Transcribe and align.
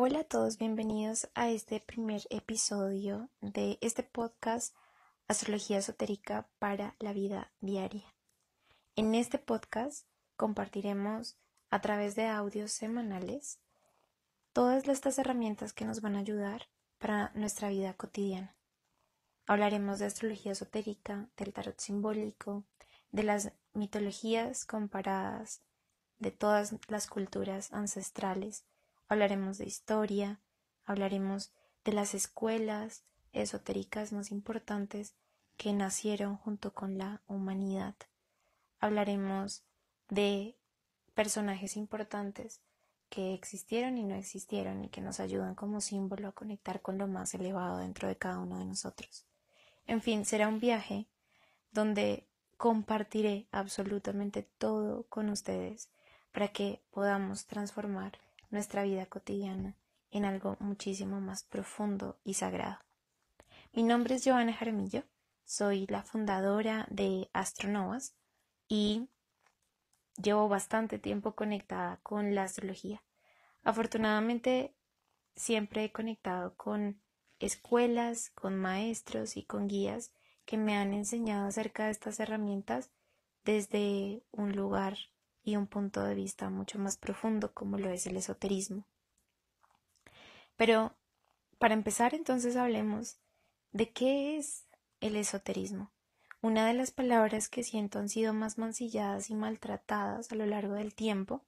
Hola 0.00 0.20
a 0.20 0.24
todos, 0.24 0.58
bienvenidos 0.58 1.28
a 1.34 1.50
este 1.50 1.80
primer 1.80 2.22
episodio 2.30 3.30
de 3.40 3.78
este 3.80 4.04
podcast 4.04 4.72
Astrología 5.26 5.78
Esotérica 5.78 6.48
para 6.60 6.94
la 7.00 7.12
Vida 7.12 7.50
Diaria. 7.60 8.14
En 8.94 9.16
este 9.16 9.40
podcast 9.40 10.06
compartiremos 10.36 11.36
a 11.70 11.80
través 11.80 12.14
de 12.14 12.28
audios 12.28 12.70
semanales 12.70 13.58
todas 14.52 14.86
estas 14.86 15.18
herramientas 15.18 15.72
que 15.72 15.84
nos 15.84 16.00
van 16.00 16.14
a 16.14 16.20
ayudar 16.20 16.68
para 16.98 17.32
nuestra 17.34 17.68
vida 17.68 17.92
cotidiana. 17.94 18.54
Hablaremos 19.48 19.98
de 19.98 20.06
astrología 20.06 20.52
esotérica, 20.52 21.28
del 21.36 21.52
tarot 21.52 21.80
simbólico, 21.80 22.64
de 23.10 23.24
las 23.24 23.50
mitologías 23.72 24.64
comparadas, 24.64 25.60
de 26.20 26.30
todas 26.30 26.76
las 26.86 27.08
culturas 27.08 27.72
ancestrales, 27.72 28.64
hablaremos 29.08 29.58
de 29.58 29.66
historia, 29.66 30.40
hablaremos 30.84 31.52
de 31.84 31.92
las 31.92 32.14
escuelas 32.14 33.04
esotéricas 33.32 34.12
más 34.12 34.30
importantes 34.30 35.14
que 35.56 35.72
nacieron 35.72 36.36
junto 36.36 36.72
con 36.72 36.98
la 36.98 37.22
humanidad. 37.26 37.94
Hablaremos 38.78 39.64
de 40.08 40.56
personajes 41.14 41.76
importantes 41.76 42.62
que 43.08 43.34
existieron 43.34 43.98
y 43.98 44.04
no 44.04 44.14
existieron 44.14 44.84
y 44.84 44.88
que 44.88 45.00
nos 45.00 45.18
ayudan 45.18 45.54
como 45.54 45.80
símbolo 45.80 46.28
a 46.28 46.32
conectar 46.32 46.82
con 46.82 46.98
lo 46.98 47.08
más 47.08 47.34
elevado 47.34 47.78
dentro 47.78 48.06
de 48.06 48.16
cada 48.16 48.38
uno 48.38 48.58
de 48.58 48.66
nosotros. 48.66 49.26
En 49.86 50.02
fin, 50.02 50.24
será 50.24 50.48
un 50.48 50.60
viaje 50.60 51.08
donde 51.72 52.28
compartiré 52.56 53.48
absolutamente 53.50 54.42
todo 54.42 55.04
con 55.08 55.30
ustedes 55.30 55.90
para 56.32 56.48
que 56.48 56.82
podamos 56.90 57.46
transformar 57.46 58.18
nuestra 58.50 58.82
vida 58.82 59.06
cotidiana 59.06 59.76
en 60.10 60.24
algo 60.24 60.56
muchísimo 60.60 61.20
más 61.20 61.44
profundo 61.44 62.18
y 62.24 62.34
sagrado. 62.34 62.78
Mi 63.72 63.82
nombre 63.82 64.14
es 64.14 64.24
Joana 64.24 64.52
Jaramillo, 64.52 65.04
soy 65.44 65.86
la 65.86 66.02
fundadora 66.02 66.86
de 66.90 67.28
Astronovas 67.32 68.14
y 68.68 69.08
llevo 70.22 70.48
bastante 70.48 70.98
tiempo 70.98 71.34
conectada 71.34 71.98
con 72.02 72.34
la 72.34 72.44
astrología. 72.44 73.02
Afortunadamente 73.62 74.74
siempre 75.36 75.84
he 75.84 75.92
conectado 75.92 76.54
con 76.56 77.00
escuelas, 77.38 78.30
con 78.30 78.56
maestros 78.56 79.36
y 79.36 79.44
con 79.44 79.68
guías 79.68 80.12
que 80.44 80.56
me 80.56 80.76
han 80.76 80.92
enseñado 80.92 81.46
acerca 81.46 81.84
de 81.84 81.90
estas 81.90 82.18
herramientas 82.20 82.90
desde 83.44 84.22
un 84.32 84.56
lugar 84.56 84.96
y 85.48 85.56
un 85.56 85.66
punto 85.66 86.04
de 86.04 86.14
vista 86.14 86.50
mucho 86.50 86.78
más 86.78 86.98
profundo 86.98 87.54
como 87.54 87.78
lo 87.78 87.88
es 87.88 88.06
el 88.06 88.16
esoterismo. 88.18 88.84
Pero 90.56 90.92
para 91.58 91.72
empezar 91.72 92.14
entonces 92.14 92.54
hablemos 92.56 93.16
de 93.72 93.90
qué 93.90 94.36
es 94.36 94.66
el 95.00 95.16
esoterismo. 95.16 95.90
Una 96.42 96.66
de 96.66 96.74
las 96.74 96.90
palabras 96.90 97.48
que 97.48 97.64
siento 97.64 97.98
han 97.98 98.10
sido 98.10 98.34
más 98.34 98.58
mancilladas 98.58 99.30
y 99.30 99.34
maltratadas 99.34 100.30
a 100.30 100.34
lo 100.34 100.44
largo 100.44 100.74
del 100.74 100.94
tiempo 100.94 101.42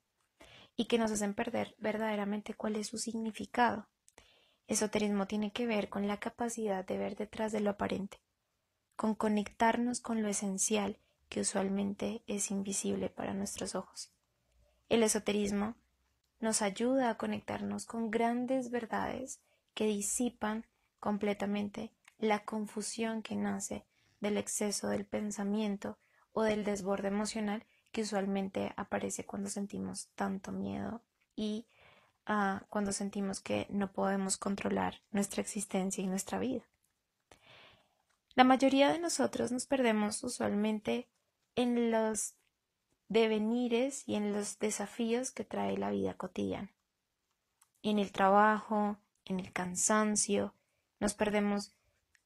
y 0.76 0.86
que 0.86 0.96
nos 0.96 1.10
hacen 1.10 1.34
perder 1.34 1.76
verdaderamente 1.78 2.54
cuál 2.54 2.76
es 2.76 2.86
su 2.86 2.96
significado. 2.96 3.86
Esoterismo 4.66 5.26
tiene 5.26 5.52
que 5.52 5.66
ver 5.66 5.90
con 5.90 6.08
la 6.08 6.18
capacidad 6.18 6.86
de 6.86 6.96
ver 6.96 7.16
detrás 7.16 7.52
de 7.52 7.60
lo 7.60 7.70
aparente, 7.70 8.18
con 8.96 9.14
conectarnos 9.14 10.00
con 10.00 10.22
lo 10.22 10.28
esencial 10.28 10.96
que 11.30 11.40
usualmente 11.40 12.22
es 12.26 12.50
invisible 12.50 13.08
para 13.08 13.32
nuestros 13.32 13.74
ojos. 13.74 14.10
El 14.90 15.04
esoterismo 15.04 15.76
nos 16.40 16.60
ayuda 16.60 17.08
a 17.08 17.16
conectarnos 17.16 17.86
con 17.86 18.10
grandes 18.10 18.70
verdades 18.70 19.40
que 19.72 19.86
disipan 19.86 20.66
completamente 20.98 21.92
la 22.18 22.44
confusión 22.44 23.22
que 23.22 23.36
nace 23.36 23.86
del 24.20 24.36
exceso 24.36 24.88
del 24.88 25.06
pensamiento 25.06 25.96
o 26.32 26.42
del 26.42 26.64
desborde 26.64 27.08
emocional 27.08 27.64
que 27.92 28.02
usualmente 28.02 28.72
aparece 28.76 29.24
cuando 29.24 29.48
sentimos 29.48 30.08
tanto 30.16 30.50
miedo 30.50 31.00
y 31.36 31.66
ah, 32.26 32.64
cuando 32.68 32.92
sentimos 32.92 33.40
que 33.40 33.66
no 33.70 33.92
podemos 33.92 34.36
controlar 34.36 35.00
nuestra 35.12 35.40
existencia 35.40 36.02
y 36.02 36.08
nuestra 36.08 36.40
vida. 36.40 36.64
La 38.34 38.44
mayoría 38.44 38.92
de 38.92 38.98
nosotros 38.98 39.52
nos 39.52 39.66
perdemos 39.66 40.22
usualmente 40.24 41.08
en 41.60 41.90
los 41.90 42.34
devenires 43.08 44.04
y 44.06 44.14
en 44.14 44.32
los 44.32 44.58
desafíos 44.58 45.30
que 45.30 45.44
trae 45.44 45.76
la 45.76 45.90
vida 45.90 46.14
cotidiana. 46.14 46.72
En 47.82 47.98
el 47.98 48.12
trabajo, 48.12 48.98
en 49.24 49.40
el 49.40 49.52
cansancio, 49.52 50.54
nos 51.00 51.14
perdemos 51.14 51.74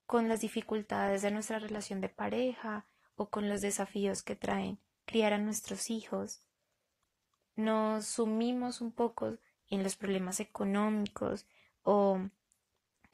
con 0.06 0.28
las 0.28 0.40
dificultades 0.40 1.22
de 1.22 1.30
nuestra 1.30 1.58
relación 1.58 2.00
de 2.00 2.08
pareja 2.08 2.86
o 3.16 3.30
con 3.30 3.48
los 3.48 3.60
desafíos 3.60 4.22
que 4.22 4.36
traen 4.36 4.78
criar 5.04 5.32
a 5.32 5.38
nuestros 5.38 5.90
hijos. 5.90 6.42
Nos 7.56 8.06
sumimos 8.06 8.80
un 8.80 8.92
poco 8.92 9.38
en 9.68 9.82
los 9.82 9.96
problemas 9.96 10.40
económicos 10.40 11.46
o 11.82 12.20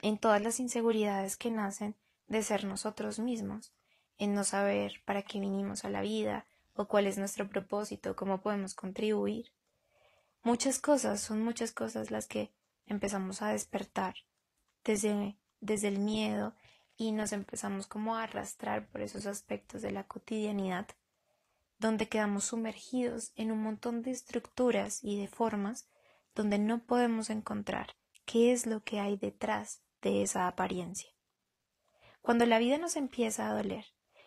en 0.01 0.17
todas 0.17 0.41
las 0.41 0.59
inseguridades 0.59 1.37
que 1.37 1.51
nacen 1.51 1.95
de 2.27 2.43
ser 2.43 2.65
nosotros 2.65 3.19
mismos 3.19 3.71
en 4.21 4.35
no 4.35 4.43
saber 4.43 5.01
para 5.03 5.23
qué 5.23 5.39
vinimos 5.39 5.83
a 5.83 5.89
la 5.89 6.01
vida 6.01 6.45
o 6.75 6.87
cuál 6.87 7.07
es 7.07 7.17
nuestro 7.17 7.49
propósito, 7.49 8.15
cómo 8.15 8.39
podemos 8.39 8.75
contribuir. 8.75 9.51
Muchas 10.43 10.77
cosas, 10.77 11.21
son 11.21 11.43
muchas 11.43 11.71
cosas 11.71 12.11
las 12.11 12.27
que 12.27 12.53
empezamos 12.85 13.41
a 13.41 13.49
despertar 13.49 14.13
desde, 14.83 15.39
desde 15.59 15.87
el 15.87 15.97
miedo 15.97 16.53
y 16.95 17.13
nos 17.13 17.33
empezamos 17.33 17.87
como 17.87 18.15
a 18.15 18.21
arrastrar 18.21 18.87
por 18.89 19.01
esos 19.01 19.25
aspectos 19.25 19.81
de 19.81 19.89
la 19.89 20.03
cotidianidad, 20.03 20.87
donde 21.79 22.07
quedamos 22.07 22.43
sumergidos 22.43 23.31
en 23.35 23.51
un 23.51 23.63
montón 23.63 24.03
de 24.03 24.11
estructuras 24.11 25.03
y 25.03 25.19
de 25.19 25.29
formas 25.29 25.89
donde 26.35 26.59
no 26.59 26.83
podemos 26.83 27.31
encontrar 27.31 27.95
qué 28.25 28.51
es 28.51 28.67
lo 28.67 28.83
que 28.83 28.99
hay 28.99 29.17
detrás 29.17 29.81
de 30.03 30.21
esa 30.21 30.47
apariencia. 30.47 31.09
Cuando 32.21 32.45
la 32.45 32.59
vida 32.59 32.77
nos 32.77 32.95
empieza 32.97 33.49
a 33.49 33.53
doler, 33.55 33.85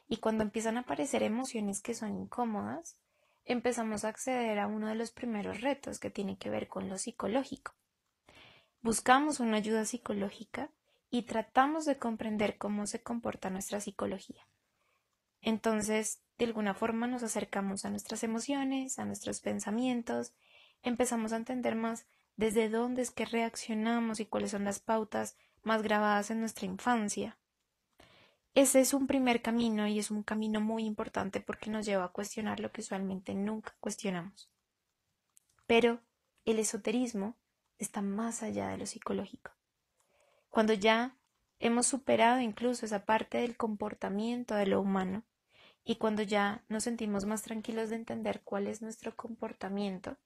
y 0.09 0.19
cuando 0.19 0.45
empiezan 0.45 0.77
a 0.77 0.81
aparecer 0.81 1.23
emociones 1.23 1.81
que 1.81 1.95
son 1.95 2.17
incómodas, 2.17 2.99
empezamos 3.45 4.05
a 4.05 4.09
acceder 4.09 4.59
a 4.59 4.67
uno 4.67 4.89
de 4.89 4.95
los 4.95 5.11
primeros 5.11 5.61
retos 5.61 5.99
que 5.99 6.11
tiene 6.11 6.39
que 6.39 6.51
ver 6.51 6.69
con 6.69 6.89
lo 6.89 6.99
psicológico. 6.99 7.75
Buscamos 8.81 9.41
una 9.41 9.57
ayuda 9.57 9.85
psicológica 9.85 10.71
y 11.11 11.23
tratamos 11.23 11.85
de 11.85 11.99
comprender 11.99 12.59
cómo 12.59 12.87
se 12.87 13.03
comporta 13.03 13.51
nuestra 13.51 13.81
psicología. 13.81 14.47
Entonces, 15.41 16.23
de 16.39 16.47
alguna 16.47 16.75
forma 16.75 17.07
nos 17.07 17.23
acercamos 17.23 17.85
a 17.85 17.91
nuestras 17.91 18.25
emociones, 18.25 18.99
a 18.99 19.05
nuestros 19.05 19.41
pensamientos, 19.41 20.35
empezamos 20.83 21.33
a 21.33 21.37
entender 21.37 21.77
más 21.77 22.07
desde 22.37 22.69
dónde 22.69 23.03
es 23.03 23.11
que 23.11 23.27
reaccionamos 23.27 24.21
y 24.21 24.27
cuáles 24.27 24.51
son 24.51 24.65
las 24.65 24.81
pautas 24.81 25.37
más 25.63 25.83
grabadas 25.83 26.31
en 26.31 26.41
nuestra 26.41 26.67
infancia. 26.67 27.39
Ese 28.55 28.79
es 28.79 28.95
un 28.95 29.09
primer 29.09 29.43
camino 29.43 29.89
y 29.89 29.99
es 29.99 30.13
un 30.13 30.23
camino 30.23 30.61
muy 30.61 30.85
importante 30.85 31.41
porque 31.41 31.71
nos 31.71 31.85
lleva 31.85 32.05
a 32.05 32.13
cuestionar 32.13 32.61
lo 32.61 32.71
que 32.71 32.83
usualmente 32.83 33.35
nunca 33.35 33.75
cuestionamos. 33.81 34.49
Pero 35.67 36.01
el 36.45 36.61
esoterismo 36.61 37.37
está 37.79 38.01
más 38.01 38.45
allá 38.45 38.69
de 38.69 38.79
lo 38.79 38.87
psicológico. 38.87 39.51
Cuando 40.51 40.73
ya 40.73 41.17
hemos 41.59 41.89
superado 41.89 42.41
incluso 42.41 42.87
esa 42.87 43.05
parte 43.05 43.39
del 43.39 43.57
comportamiento 43.57 44.55
de 44.55 44.67
lo 44.67 44.81
humano 44.81 45.25
y 45.85 45.97
cuando 45.97 46.23
ya 46.23 46.63
nos 46.69 46.85
sentimos 46.85 47.25
más 47.25 47.43
tranquilos 47.43 47.91
de 47.91 47.97
entender 47.97 48.43
cuál 48.45 48.69
es 48.69 48.83
nuestro 48.83 49.17
comportamiento, 49.17 50.17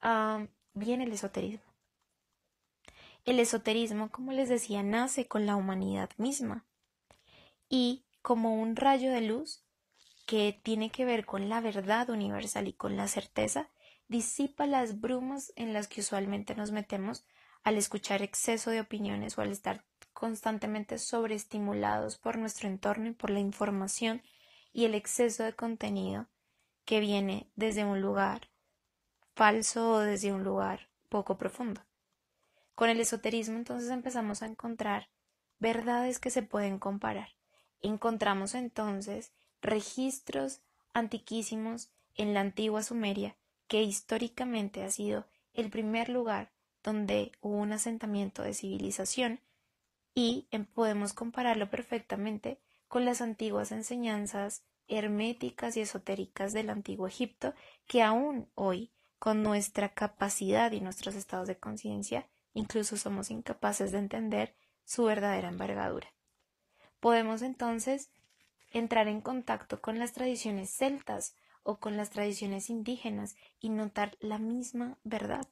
ah, 0.00 0.46
viene 0.72 1.04
el 1.04 1.12
esoterismo. 1.12 1.74
El 3.26 3.38
esoterismo, 3.38 4.10
como 4.10 4.32
les 4.32 4.48
decía, 4.48 4.82
nace 4.82 5.28
con 5.28 5.44
la 5.44 5.56
humanidad 5.56 6.08
misma 6.16 6.64
y 7.74 8.04
como 8.22 8.54
un 8.54 8.76
rayo 8.76 9.10
de 9.10 9.20
luz 9.20 9.64
que 10.26 10.60
tiene 10.62 10.90
que 10.90 11.04
ver 11.04 11.26
con 11.26 11.48
la 11.48 11.60
verdad 11.60 12.08
universal 12.08 12.68
y 12.68 12.72
con 12.72 12.96
la 12.96 13.08
certeza, 13.08 13.68
disipa 14.06 14.68
las 14.68 15.00
brumas 15.00 15.52
en 15.56 15.72
las 15.72 15.88
que 15.88 16.00
usualmente 16.00 16.54
nos 16.54 16.70
metemos 16.70 17.24
al 17.64 17.76
escuchar 17.76 18.22
exceso 18.22 18.70
de 18.70 18.80
opiniones 18.80 19.36
o 19.36 19.40
al 19.40 19.50
estar 19.50 19.84
constantemente 20.12 20.98
sobreestimulados 20.98 22.16
por 22.16 22.38
nuestro 22.38 22.68
entorno 22.68 23.08
y 23.08 23.12
por 23.12 23.30
la 23.30 23.40
información 23.40 24.22
y 24.72 24.84
el 24.84 24.94
exceso 24.94 25.42
de 25.42 25.54
contenido 25.54 26.28
que 26.84 27.00
viene 27.00 27.50
desde 27.56 27.84
un 27.84 28.00
lugar 28.00 28.50
falso 29.34 29.94
o 29.94 29.98
desde 29.98 30.32
un 30.32 30.44
lugar 30.44 30.90
poco 31.08 31.38
profundo. 31.38 31.80
Con 32.76 32.88
el 32.88 33.00
esoterismo 33.00 33.56
entonces 33.56 33.90
empezamos 33.90 34.42
a 34.42 34.46
encontrar 34.46 35.08
verdades 35.58 36.20
que 36.20 36.30
se 36.30 36.44
pueden 36.44 36.78
comparar 36.78 37.30
Encontramos 37.84 38.54
entonces 38.54 39.34
registros 39.60 40.62
antiquísimos 40.94 41.90
en 42.14 42.32
la 42.32 42.40
antigua 42.40 42.82
Sumeria, 42.82 43.36
que 43.68 43.82
históricamente 43.82 44.82
ha 44.82 44.90
sido 44.90 45.26
el 45.52 45.68
primer 45.68 46.08
lugar 46.08 46.50
donde 46.82 47.32
hubo 47.42 47.56
un 47.56 47.72
asentamiento 47.72 48.42
de 48.42 48.54
civilización 48.54 49.40
y 50.14 50.48
podemos 50.72 51.12
compararlo 51.12 51.68
perfectamente 51.68 52.58
con 52.88 53.04
las 53.04 53.20
antiguas 53.20 53.70
enseñanzas 53.70 54.64
herméticas 54.88 55.76
y 55.76 55.82
esotéricas 55.82 56.54
del 56.54 56.70
antiguo 56.70 57.06
Egipto 57.06 57.52
que 57.86 58.02
aún 58.02 58.48
hoy, 58.54 58.92
con 59.18 59.42
nuestra 59.42 59.90
capacidad 59.90 60.72
y 60.72 60.80
nuestros 60.80 61.16
estados 61.16 61.48
de 61.48 61.58
conciencia, 61.58 62.30
incluso 62.54 62.96
somos 62.96 63.30
incapaces 63.30 63.92
de 63.92 63.98
entender 63.98 64.56
su 64.84 65.04
verdadera 65.04 65.50
envergadura. 65.50 66.13
Podemos 67.04 67.42
entonces 67.42 68.10
entrar 68.72 69.08
en 69.08 69.20
contacto 69.20 69.82
con 69.82 69.98
las 69.98 70.14
tradiciones 70.14 70.70
celtas 70.70 71.36
o 71.62 71.76
con 71.76 71.98
las 71.98 72.08
tradiciones 72.08 72.70
indígenas 72.70 73.36
y 73.60 73.68
notar 73.68 74.16
la 74.20 74.38
misma 74.38 74.96
verdad. 75.04 75.46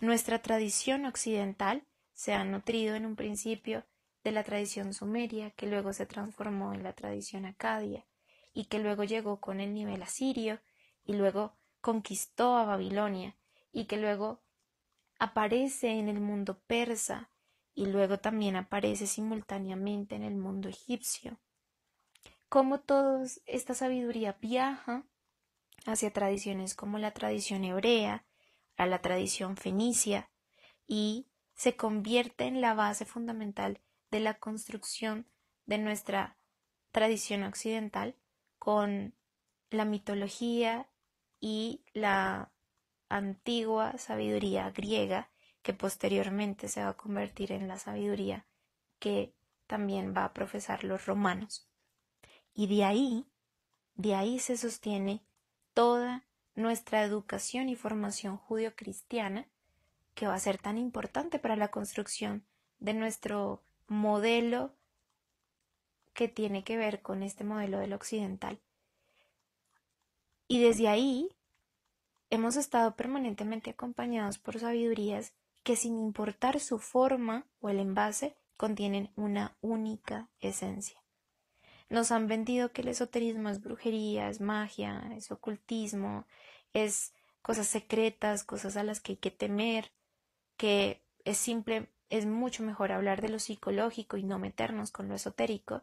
Nuestra 0.00 0.40
tradición 0.40 1.04
occidental 1.04 1.84
se 2.14 2.32
ha 2.32 2.42
nutrido 2.42 2.94
en 2.94 3.04
un 3.04 3.16
principio 3.16 3.84
de 4.22 4.32
la 4.32 4.44
tradición 4.44 4.94
sumeria, 4.94 5.50
que 5.50 5.66
luego 5.66 5.92
se 5.92 6.06
transformó 6.06 6.72
en 6.72 6.84
la 6.84 6.94
tradición 6.94 7.44
acadia, 7.44 8.06
y 8.54 8.64
que 8.64 8.78
luego 8.78 9.04
llegó 9.04 9.42
con 9.42 9.60
el 9.60 9.74
nivel 9.74 10.02
asirio, 10.02 10.58
y 11.04 11.12
luego 11.12 11.54
conquistó 11.82 12.56
a 12.56 12.64
Babilonia, 12.64 13.36
y 13.72 13.84
que 13.84 13.98
luego 13.98 14.40
aparece 15.18 15.98
en 15.98 16.08
el 16.08 16.20
mundo 16.20 16.62
persa, 16.66 17.28
y 17.74 17.86
luego 17.86 18.18
también 18.18 18.56
aparece 18.56 19.06
simultáneamente 19.06 20.14
en 20.14 20.22
el 20.22 20.36
mundo 20.36 20.68
egipcio. 20.68 21.38
Cómo 22.48 22.80
toda 22.80 23.26
esta 23.46 23.74
sabiduría 23.74 24.38
viaja 24.40 25.04
hacia 25.86 26.12
tradiciones 26.12 26.74
como 26.74 26.98
la 26.98 27.12
tradición 27.12 27.64
hebrea, 27.64 28.24
a 28.76 28.86
la 28.86 29.00
tradición 29.00 29.56
fenicia, 29.56 30.30
y 30.86 31.26
se 31.54 31.76
convierte 31.76 32.44
en 32.44 32.60
la 32.60 32.74
base 32.74 33.04
fundamental 33.04 33.80
de 34.10 34.20
la 34.20 34.34
construcción 34.34 35.28
de 35.66 35.78
nuestra 35.78 36.38
tradición 36.92 37.42
occidental 37.42 38.16
con 38.58 39.14
la 39.70 39.84
mitología 39.84 40.88
y 41.40 41.84
la 41.92 42.52
antigua 43.08 43.98
sabiduría 43.98 44.70
griega 44.70 45.33
que 45.64 45.72
posteriormente 45.72 46.68
se 46.68 46.84
va 46.84 46.90
a 46.90 46.96
convertir 46.96 47.50
en 47.50 47.66
la 47.66 47.78
sabiduría 47.78 48.46
que 48.98 49.34
también 49.66 50.14
va 50.14 50.26
a 50.26 50.34
profesar 50.34 50.84
los 50.84 51.06
romanos. 51.06 51.66
Y 52.52 52.66
de 52.66 52.84
ahí, 52.84 53.26
de 53.94 54.14
ahí 54.14 54.38
se 54.38 54.58
sostiene 54.58 55.24
toda 55.72 56.26
nuestra 56.54 57.02
educación 57.02 57.70
y 57.70 57.76
formación 57.76 58.36
judio-cristiana 58.36 59.48
que 60.14 60.26
va 60.26 60.34
a 60.34 60.38
ser 60.38 60.58
tan 60.58 60.76
importante 60.76 61.38
para 61.38 61.56
la 61.56 61.70
construcción 61.70 62.46
de 62.78 62.92
nuestro 62.92 63.64
modelo 63.88 64.76
que 66.12 66.28
tiene 66.28 66.62
que 66.62 66.76
ver 66.76 67.00
con 67.00 67.22
este 67.22 67.42
modelo 67.42 67.78
del 67.78 67.94
occidental. 67.94 68.60
Y 70.46 70.62
desde 70.62 70.88
ahí 70.88 71.34
hemos 72.28 72.56
estado 72.56 72.94
permanentemente 72.96 73.70
acompañados 73.70 74.38
por 74.38 74.60
sabidurías 74.60 75.32
que 75.64 75.76
sin 75.76 75.98
importar 75.98 76.60
su 76.60 76.78
forma 76.78 77.46
o 77.60 77.70
el 77.70 77.80
envase 77.80 78.36
contienen 78.56 79.10
una 79.16 79.56
única 79.60 80.28
esencia. 80.40 81.02
Nos 81.88 82.12
han 82.12 82.28
vendido 82.28 82.70
que 82.72 82.82
el 82.82 82.88
esoterismo 82.88 83.48
es 83.48 83.60
brujería, 83.60 84.28
es 84.28 84.40
magia, 84.40 85.10
es 85.16 85.30
ocultismo, 85.32 86.26
es 86.72 87.12
cosas 87.42 87.66
secretas, 87.66 88.44
cosas 88.44 88.76
a 88.76 88.84
las 88.84 89.00
que 89.00 89.12
hay 89.12 89.16
que 89.16 89.30
temer, 89.30 89.90
que 90.56 91.02
es 91.24 91.38
simple, 91.38 91.88
es 92.10 92.26
mucho 92.26 92.62
mejor 92.62 92.92
hablar 92.92 93.22
de 93.22 93.30
lo 93.30 93.38
psicológico 93.38 94.16
y 94.16 94.22
no 94.22 94.38
meternos 94.38 94.90
con 94.90 95.08
lo 95.08 95.14
esotérico, 95.14 95.82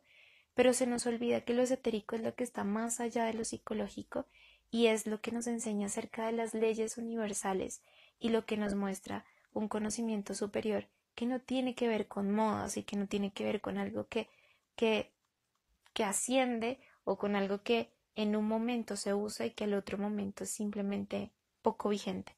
pero 0.54 0.74
se 0.74 0.86
nos 0.86 1.06
olvida 1.06 1.42
que 1.42 1.54
lo 1.54 1.63
esotérico 1.63 2.16
es 2.16 2.22
lo 2.22 2.36
que 2.36 2.44
está 2.44 2.63
más 2.63 3.00
allá 3.00 3.25
de 3.25 3.34
lo 3.34 3.45
psicológico 3.45 4.27
y 4.69 4.88
es 4.88 5.07
lo 5.07 5.22
que 5.22 5.31
nos 5.31 5.48
enseña 5.48 5.88
acerca 5.88 6.25
de 6.27 6.34
las 6.34 6.54
leyes 6.54 6.98
universales 6.98 7.81
y 8.19 8.30
lo 8.30 8.45
que 8.45 8.57
nos 8.57 8.75
muestra 8.75 9.25
un 9.53 9.68
conocimiento 9.68 10.33
superior 10.33 10.88
que 11.15 11.25
no 11.25 11.39
tiene 11.39 11.75
que 11.75 11.88
ver 11.88 12.07
con 12.07 12.31
modas 12.31 12.77
y 12.77 12.83
que 12.83 12.95
no 12.95 13.07
tiene 13.07 13.31
que 13.31 13.44
ver 13.44 13.62
con 13.62 13.77
algo 13.77 14.07
que, 14.07 14.30
que, 14.75 15.12
que 15.94 16.03
asciende 16.03 16.80
o 17.03 17.18
con 17.18 17.36
algo 17.36 17.63
que 17.63 17.92
en 18.15 18.36
un 18.36 18.48
momento 18.48 18.95
se 18.95 19.13
usa 19.13 19.45
y 19.45 19.51
que 19.51 19.65
al 19.65 19.74
otro 19.74 19.98
momento 19.98 20.44
es 20.44 20.51
simplemente 20.51 21.31
poco 21.62 21.89
vigente. 21.89 22.36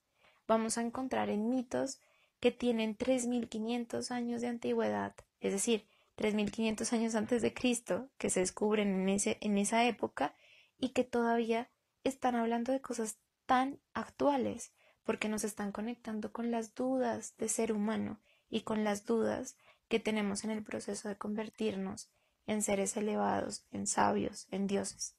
Vamos 0.48 0.78
a 0.78 0.82
encontrar 0.82 1.30
en 1.30 1.50
mitos 1.50 2.00
que 2.40 2.52
tienen 2.52 2.98
3.500 2.98 4.12
años 4.12 4.42
de 4.42 4.48
antigüedad, 4.48 5.16
es 5.40 5.54
decir, 5.54 5.86
3.500 6.18 6.94
años 6.94 7.16
antes 7.16 7.42
de 7.42 7.54
Cristo, 7.54 8.10
que 8.18 8.30
se 8.30 8.42
descubren 8.42 8.94
en, 8.94 9.10
ese, 9.10 9.38
en 9.42 9.58
esa 9.58 9.86
época 9.86 10.36
y 10.78 10.90
que 10.90 11.04
todavía 11.04 11.70
están 12.04 12.36
hablando 12.36 12.72
de 12.72 12.82
cosas 12.82 13.18
tan 13.46 13.80
actuales, 13.94 14.74
porque 15.04 15.30
nos 15.30 15.44
están 15.44 15.72
conectando 15.72 16.32
con 16.32 16.52
las 16.52 16.76
dudas 16.76 17.36
de 17.38 17.50
ser 17.50 17.74
humano 17.74 18.20
y 18.50 18.62
con 18.62 18.84
las 18.84 19.06
dudas 19.06 19.58
que 19.88 20.00
tenemos 20.00 20.44
en 20.44 20.52
el 20.52 20.64
proceso 20.64 21.10
de 21.10 21.18
convertirnos 21.18 22.10
en 22.48 22.62
seres 22.62 22.98
elevados, 22.98 23.66
en 23.72 23.88
sabios, 23.88 24.48
en 24.52 24.68
dioses. 24.68 25.16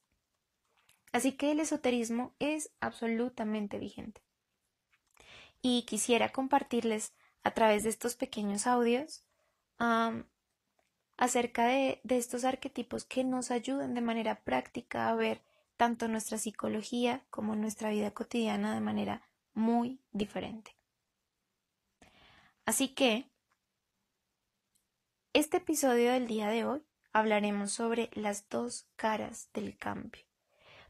Así 1.12 1.32
que 1.32 1.52
el 1.52 1.60
esoterismo 1.60 2.34
es 2.38 2.70
absolutamente 2.80 3.78
vigente 3.78 4.20
y 5.62 5.82
quisiera 5.82 6.30
compartirles 6.30 7.12
a 7.44 7.52
través 7.52 7.84
de 7.84 7.90
estos 7.90 8.16
pequeños 8.16 8.66
audios 8.66 9.24
acerca 11.16 11.66
de, 11.66 12.00
de 12.02 12.16
estos 12.16 12.44
arquetipos 12.44 13.04
que 13.04 13.22
nos 13.24 13.50
ayudan 13.50 13.94
de 13.94 14.00
manera 14.00 14.40
práctica 14.42 15.08
a 15.08 15.14
ver 15.14 15.42
tanto 15.76 16.08
nuestra 16.08 16.38
psicología 16.38 17.24
como 17.30 17.54
nuestra 17.56 17.90
vida 17.90 18.10
cotidiana 18.10 18.74
de 18.74 18.80
manera 18.80 19.22
muy 19.54 20.00
diferente. 20.12 20.76
Así 22.66 22.88
que, 22.88 23.30
este 25.32 25.56
episodio 25.58 26.12
del 26.12 26.26
día 26.26 26.48
de 26.48 26.64
hoy 26.64 26.82
hablaremos 27.12 27.72
sobre 27.72 28.10
las 28.14 28.48
dos 28.48 28.86
caras 28.96 29.50
del 29.52 29.76
cambio, 29.76 30.22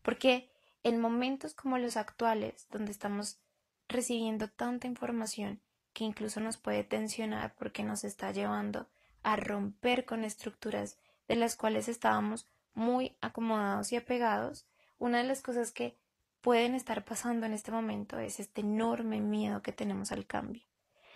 porque 0.02 0.50
en 0.82 1.00
momentos 1.00 1.54
como 1.54 1.78
los 1.78 1.96
actuales, 1.96 2.66
donde 2.70 2.92
estamos 2.92 3.40
recibiendo 3.88 4.48
tanta 4.48 4.86
información 4.86 5.60
que 5.92 6.04
incluso 6.04 6.40
nos 6.40 6.56
puede 6.56 6.84
tensionar 6.84 7.54
porque 7.54 7.82
nos 7.82 8.04
está 8.04 8.32
llevando 8.32 8.88
a 9.22 9.36
romper 9.36 10.04
con 10.04 10.24
estructuras 10.24 10.98
de 11.28 11.36
las 11.36 11.56
cuales 11.56 11.88
estábamos 11.88 12.48
muy 12.74 13.16
acomodados 13.20 13.92
y 13.92 13.96
apegados, 13.96 14.66
una 14.98 15.18
de 15.18 15.24
las 15.24 15.40
cosas 15.40 15.72
que 15.72 15.96
pueden 16.44 16.74
estar 16.74 17.06
pasando 17.06 17.46
en 17.46 17.54
este 17.54 17.72
momento 17.72 18.18
es 18.18 18.38
este 18.38 18.60
enorme 18.60 19.18
miedo 19.18 19.62
que 19.62 19.72
tenemos 19.72 20.12
al 20.12 20.26
cambio. 20.26 20.62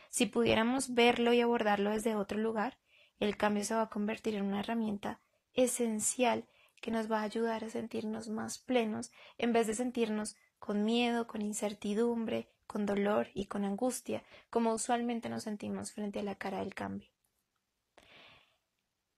Si 0.08 0.24
pudiéramos 0.24 0.94
verlo 0.94 1.34
y 1.34 1.42
abordarlo 1.42 1.90
desde 1.90 2.14
otro 2.14 2.38
lugar, 2.38 2.78
el 3.20 3.36
cambio 3.36 3.62
se 3.62 3.74
va 3.74 3.82
a 3.82 3.90
convertir 3.90 4.36
en 4.36 4.44
una 4.46 4.60
herramienta 4.60 5.20
esencial 5.52 6.46
que 6.80 6.90
nos 6.90 7.12
va 7.12 7.20
a 7.20 7.24
ayudar 7.24 7.62
a 7.62 7.68
sentirnos 7.68 8.30
más 8.30 8.56
plenos 8.56 9.12
en 9.36 9.52
vez 9.52 9.66
de 9.66 9.74
sentirnos 9.74 10.34
con 10.58 10.86
miedo, 10.86 11.26
con 11.26 11.42
incertidumbre, 11.42 12.48
con 12.66 12.86
dolor 12.86 13.28
y 13.34 13.48
con 13.48 13.66
angustia, 13.66 14.22
como 14.48 14.72
usualmente 14.72 15.28
nos 15.28 15.42
sentimos 15.42 15.92
frente 15.92 16.20
a 16.20 16.22
la 16.22 16.36
cara 16.36 16.60
del 16.60 16.74
cambio. 16.74 17.10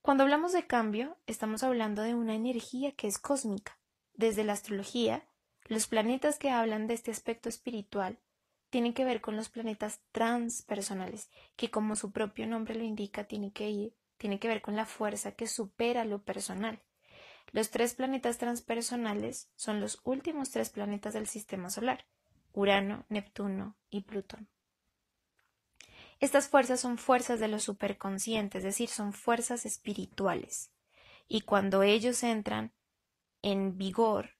Cuando 0.02 0.24
hablamos 0.24 0.50
de 0.50 0.66
cambio, 0.66 1.16
estamos 1.28 1.62
hablando 1.62 2.02
de 2.02 2.16
una 2.16 2.34
energía 2.34 2.90
que 2.90 3.06
es 3.06 3.20
cósmica. 3.20 3.78
Desde 4.14 4.42
la 4.42 4.54
astrología, 4.54 5.24
los 5.66 5.86
planetas 5.86 6.38
que 6.38 6.50
hablan 6.50 6.86
de 6.86 6.94
este 6.94 7.10
aspecto 7.10 7.48
espiritual 7.48 8.18
tienen 8.70 8.94
que 8.94 9.04
ver 9.04 9.20
con 9.20 9.36
los 9.36 9.48
planetas 9.48 10.00
transpersonales, 10.12 11.30
que 11.56 11.70
como 11.70 11.96
su 11.96 12.12
propio 12.12 12.46
nombre 12.46 12.74
lo 12.74 12.84
indica, 12.84 13.24
tiene 13.24 13.52
que 13.52 13.68
ir, 13.68 13.94
tiene 14.16 14.38
que 14.38 14.48
ver 14.48 14.62
con 14.62 14.76
la 14.76 14.86
fuerza 14.86 15.32
que 15.32 15.46
supera 15.46 16.04
lo 16.04 16.22
personal. 16.22 16.80
Los 17.52 17.70
tres 17.70 17.94
planetas 17.94 18.38
transpersonales 18.38 19.50
son 19.56 19.80
los 19.80 20.00
últimos 20.04 20.50
tres 20.50 20.70
planetas 20.70 21.14
del 21.14 21.26
sistema 21.26 21.68
solar, 21.68 22.06
Urano, 22.52 23.04
Neptuno 23.08 23.76
y 23.90 24.02
Plutón. 24.02 24.48
Estas 26.20 26.48
fuerzas 26.48 26.80
son 26.80 26.98
fuerzas 26.98 27.40
de 27.40 27.48
lo 27.48 27.58
superconsciente, 27.58 28.58
es 28.58 28.64
decir, 28.64 28.88
son 28.88 29.12
fuerzas 29.12 29.66
espirituales. 29.66 30.70
Y 31.26 31.40
cuando 31.40 31.82
ellos 31.82 32.22
entran 32.22 32.72
en 33.42 33.78
vigor, 33.78 34.36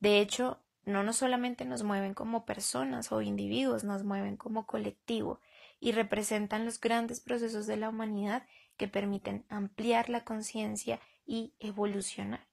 de 0.00 0.20
hecho, 0.20 0.58
no 0.84 1.12
solamente 1.12 1.64
nos 1.64 1.82
mueven 1.82 2.14
como 2.14 2.44
personas 2.44 3.12
o 3.12 3.22
individuos, 3.22 3.84
nos 3.84 4.02
mueven 4.02 4.36
como 4.36 4.66
colectivo 4.66 5.40
y 5.78 5.92
representan 5.92 6.64
los 6.64 6.80
grandes 6.80 7.20
procesos 7.20 7.66
de 7.66 7.76
la 7.76 7.88
humanidad 7.88 8.46
que 8.76 8.88
permiten 8.88 9.44
ampliar 9.48 10.08
la 10.08 10.24
conciencia 10.24 11.00
y 11.26 11.54
evolucionar. 11.58 12.48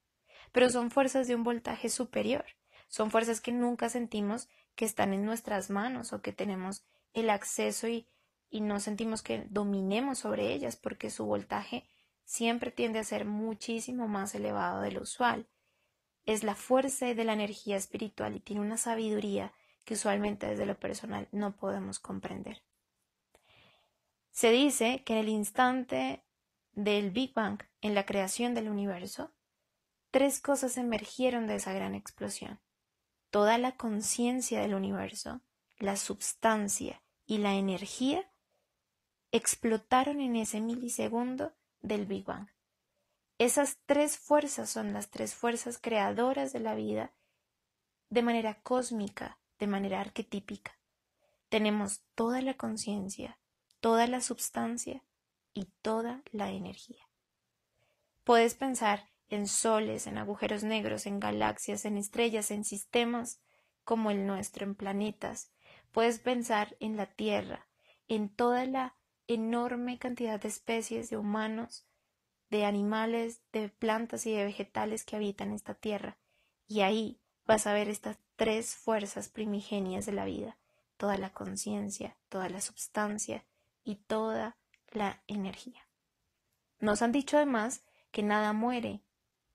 Pero 0.52 0.70
son 0.70 0.92
fuerzas 0.92 1.28
de 1.28 1.36
un 1.36 1.44
voltaje 1.44 1.90
superior, 1.90 2.46
son 2.90 3.12
fuerzas 3.12 3.42
que 3.42 3.52
nunca 3.52 3.90
sentimos 3.90 4.50
que 4.76 4.86
están 4.86 5.14
en 5.14 5.26
nuestras 5.26 5.70
manos 5.70 6.14
o 6.14 6.22
que 6.22 6.34
tenemos 6.34 6.86
el 7.14 7.30
acceso 7.30 7.88
y, 7.88 8.08
y 8.50 8.62
no 8.62 8.80
sentimos 8.80 9.22
que 9.22 9.46
dominemos 9.50 10.20
sobre 10.20 10.54
ellas 10.54 10.76
porque 10.76 11.10
su 11.10 11.26
voltaje 11.26 11.86
siempre 12.24 12.72
tiende 12.72 13.00
a 13.00 13.04
ser 13.04 13.26
muchísimo 13.26 14.08
más 14.08 14.36
elevado 14.36 14.82
de 14.82 14.92
lo 14.92 15.02
usual. 15.02 15.48
Es 16.28 16.44
la 16.44 16.54
fuerza 16.54 17.08
de 17.08 17.24
la 17.24 17.34
energía 17.34 17.78
espiritual 17.78 18.36
y 18.36 18.40
tiene 18.40 18.62
una 18.62 18.78
sabiduría 18.78 19.54
que 19.86 19.96
usualmente 19.96 20.46
desde 20.46 20.66
lo 20.66 20.78
personal 20.78 21.28
no 21.32 21.56
podemos 21.56 22.00
comprender. 22.00 22.62
Se 24.32 24.52
dice 24.52 25.04
que 25.06 25.14
en 25.14 25.20
el 25.20 25.30
instante 25.30 26.24
del 26.74 27.10
Big 27.10 27.34
Bang, 27.34 27.64
en 27.82 27.96
la 27.96 28.06
creación 28.06 28.54
del 28.54 28.70
universo, 28.70 29.32
tres 30.12 30.42
cosas 30.42 30.78
emergieron 30.78 31.48
de 31.48 31.56
esa 31.56 31.74
gran 31.74 31.96
explosión. 31.96 32.60
Toda 33.32 33.58
la 33.58 33.78
conciencia 33.78 34.62
del 34.62 34.76
universo, 34.76 35.42
la 35.80 35.96
substancia 35.96 37.02
y 37.26 37.38
la 37.38 37.56
energía 37.56 38.30
explotaron 39.32 40.20
en 40.20 40.36
ese 40.36 40.60
milisegundo 40.60 41.54
del 41.82 42.06
Big 42.06 42.26
Bang. 42.26 42.50
Esas 43.40 43.78
tres 43.86 44.18
fuerzas 44.18 44.70
son 44.70 44.94
las 44.94 45.10
tres 45.10 45.36
fuerzas 45.36 45.78
creadoras 45.80 46.54
de 46.54 46.60
la 46.60 46.74
vida 46.74 47.14
de 48.10 48.24
manera 48.24 48.62
cósmica, 48.62 49.40
de 49.60 49.68
manera 49.68 50.02
arquetípica. 50.02 50.80
Tenemos 51.50 52.02
toda 52.16 52.42
la 52.42 52.56
conciencia, 52.56 53.40
toda 53.80 54.08
la 54.08 54.22
substancia 54.22 55.04
y 55.54 55.66
toda 55.82 56.24
la 56.32 56.52
energía. 56.52 57.08
Puedes 58.24 58.56
pensar 58.56 59.10
en 59.30 59.48
soles, 59.48 60.08
en 60.08 60.18
agujeros 60.18 60.64
negros, 60.64 61.06
en 61.06 61.20
galaxias, 61.20 61.86
en 61.86 61.98
estrellas, 61.98 62.52
en 62.52 62.64
sistemas 62.64 63.40
como 63.84 64.12
el 64.12 64.26
nuestro, 64.26 64.66
en 64.66 64.76
planetas. 64.76 65.52
Puedes 65.92 66.20
pensar 66.20 66.76
en 66.80 66.98
la 66.98 67.06
Tierra, 67.06 67.68
en 68.08 68.30
toda 68.30 68.66
la 68.66 68.96
enorme 69.28 70.00
cantidad 70.00 70.40
de 70.40 70.48
especies 70.48 71.10
de 71.10 71.18
humanos, 71.18 71.87
de 72.50 72.66
animales, 72.66 73.42
de 73.52 73.70
plantas 73.70 74.26
y 74.26 74.34
de 74.34 74.46
vegetales 74.46 75.04
que 75.04 75.16
habitan 75.16 75.52
esta 75.52 75.74
tierra. 75.74 76.18
Y 76.68 76.82
ahí 76.82 77.20
vas 77.46 77.68
a 77.68 77.74
ver 77.74 77.90
estas 77.90 78.18
tres 78.36 78.76
fuerzas 78.76 79.30
primigenias 79.30 80.06
de 80.06 80.12
la 80.14 80.26
vida, 80.26 80.58
toda 80.98 81.18
la 81.18 81.32
conciencia, 81.32 82.18
toda 82.30 82.50
la 82.50 82.62
substancia 82.62 83.46
y 83.84 83.96
toda 83.96 84.58
la 84.92 85.24
energía. 85.28 85.88
Nos 86.80 87.02
han 87.02 87.12
dicho 87.12 87.38
además 87.38 87.84
que 88.12 88.24
nada 88.24 88.54
muere 88.54 89.02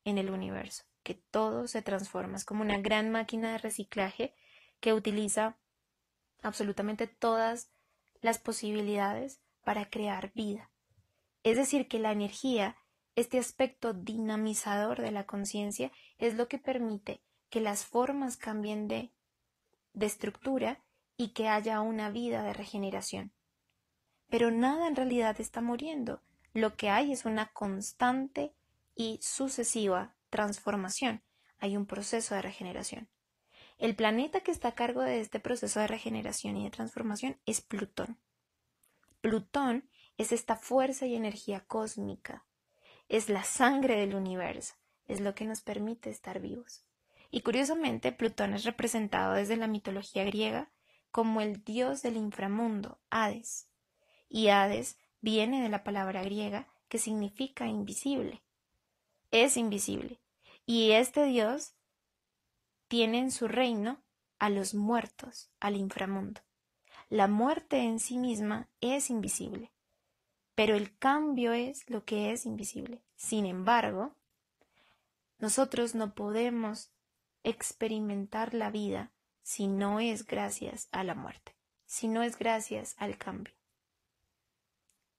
en 0.05 0.19
el 0.19 0.31
universo, 0.31 0.85
que 1.03 1.15
todo 1.15 1.69
se 1.69 1.83
transforma, 1.83 2.37
es 2.37 2.45
como 2.45 2.63
una 2.63 2.79
gran 2.79 3.11
máquina 3.11 3.53
de 3.53 3.59
reciclaje 3.59 4.35
que 4.81 4.93
utiliza 4.93 5.57
absolutamente 6.43 7.07
todas 7.07 7.71
las 8.21 8.39
posibilidades 8.39 9.41
para 9.63 9.89
crear 9.89 10.33
vida. 10.35 10.71
Es 11.45 11.57
decir, 11.57 11.89
que 11.89 11.99
la 11.99 12.13
energía, 12.13 12.77
este 13.15 13.39
aspecto 13.39 13.93
dinamizador 13.93 15.01
de 15.01 15.11
la 15.11 15.27
conciencia, 15.27 15.93
es 16.19 16.35
lo 16.35 16.49
que 16.49 16.59
permite 16.59 17.23
que 17.51 17.61
las 17.61 17.85
formas 17.85 18.37
cambien 18.37 18.89
de, 18.89 19.13
estructura 20.01 20.83
y 21.19 21.35
que 21.35 21.49
haya 21.49 21.83
una 21.83 22.11
vida 22.11 22.43
de 22.43 22.55
regeneración. 22.55 23.33
Pero 24.31 24.51
nada 24.51 24.89
en 24.89 24.97
realidad 24.97 25.39
está 25.39 25.61
muriendo. 25.61 26.23
Lo 26.55 26.77
que 26.77 26.89
hay 26.89 27.13
es 27.13 27.27
una 27.27 27.53
constante 27.53 28.55
y 28.95 29.19
sucesiva 29.21 30.17
transformación. 30.31 31.23
Hay 31.59 31.77
un 31.77 31.85
proceso 31.85 32.35
de 32.35 32.41
regeneración. 32.41 33.11
El 33.77 33.95
planeta 33.95 34.41
que 34.41 34.51
está 34.51 34.69
a 34.69 34.75
cargo 34.75 35.03
de 35.03 35.21
este 35.21 35.39
proceso 35.39 35.81
de 35.81 35.89
regeneración 35.89 36.57
y 36.57 36.65
de 36.65 36.71
transformación 36.71 37.39
es 37.45 37.61
Plutón. 37.61 38.19
Plutón 39.21 39.91
es 40.17 40.33
esta 40.33 40.57
fuerza 40.57 41.05
y 41.05 41.15
energía 41.15 41.61
cósmica, 41.67 42.47
es 43.13 43.29
la 43.29 43.45
sangre 43.45 43.97
del 43.97 44.15
universo, 44.15 44.75
es 45.07 45.21
lo 45.21 45.35
que 45.35 45.45
nos 45.45 45.61
permite 45.61 46.09
estar 46.09 46.41
vivos. 46.41 46.83
Y 47.31 47.43
curiosamente, 47.43 48.11
Plutón 48.11 48.55
es 48.55 48.65
representado 48.65 49.35
desde 49.35 49.57
la 49.57 49.67
mitología 49.67 50.25
griega 50.25 50.71
como 51.11 51.43
el 51.43 51.63
dios 51.63 52.01
del 52.01 52.17
inframundo, 52.17 52.99
Hades. 53.11 53.69
Y 54.31 54.49
Hades 54.49 54.97
viene 55.21 55.63
de 55.63 55.69
la 55.69 55.85
palabra 55.85 56.23
griega 56.23 56.69
que 56.89 56.97
significa 56.97 57.67
invisible. 57.67 58.43
Es 59.31 59.59
invisible. 59.59 60.19
Y 60.65 60.93
este 60.93 61.25
dios 61.25 61.75
tiene 62.89 63.19
en 63.19 63.31
su 63.31 63.47
reino 63.47 64.03
a 64.39 64.49
los 64.49 64.75
muertos, 64.75 65.51
al 65.61 65.77
inframundo. 65.77 66.41
La 67.11 67.29
muerte 67.29 67.79
en 67.79 67.99
sí 68.01 68.17
misma 68.17 68.71
es 68.81 69.11
invisible, 69.11 69.71
pero 70.55 70.77
el 70.77 70.97
cambio 70.99 71.53
es 71.53 71.89
lo 71.89 72.05
que 72.05 72.33
es 72.33 72.47
invisible. 72.47 73.03
Sin 73.17 73.47
embargo, 73.47 74.17
nosotros 75.39 75.95
no 75.95 76.15
podemos 76.15 76.93
experimentar 77.43 78.55
la 78.55 78.71
vida 78.71 79.13
si 79.43 79.67
no 79.67 79.99
es 80.01 80.27
gracias 80.27 80.89
a 80.93 81.05
la 81.05 81.15
muerte, 81.15 81.57
si 81.87 82.09
no 82.09 82.23
es 82.23 82.39
gracias 82.39 82.95
al 82.99 83.19
cambio. 83.19 83.55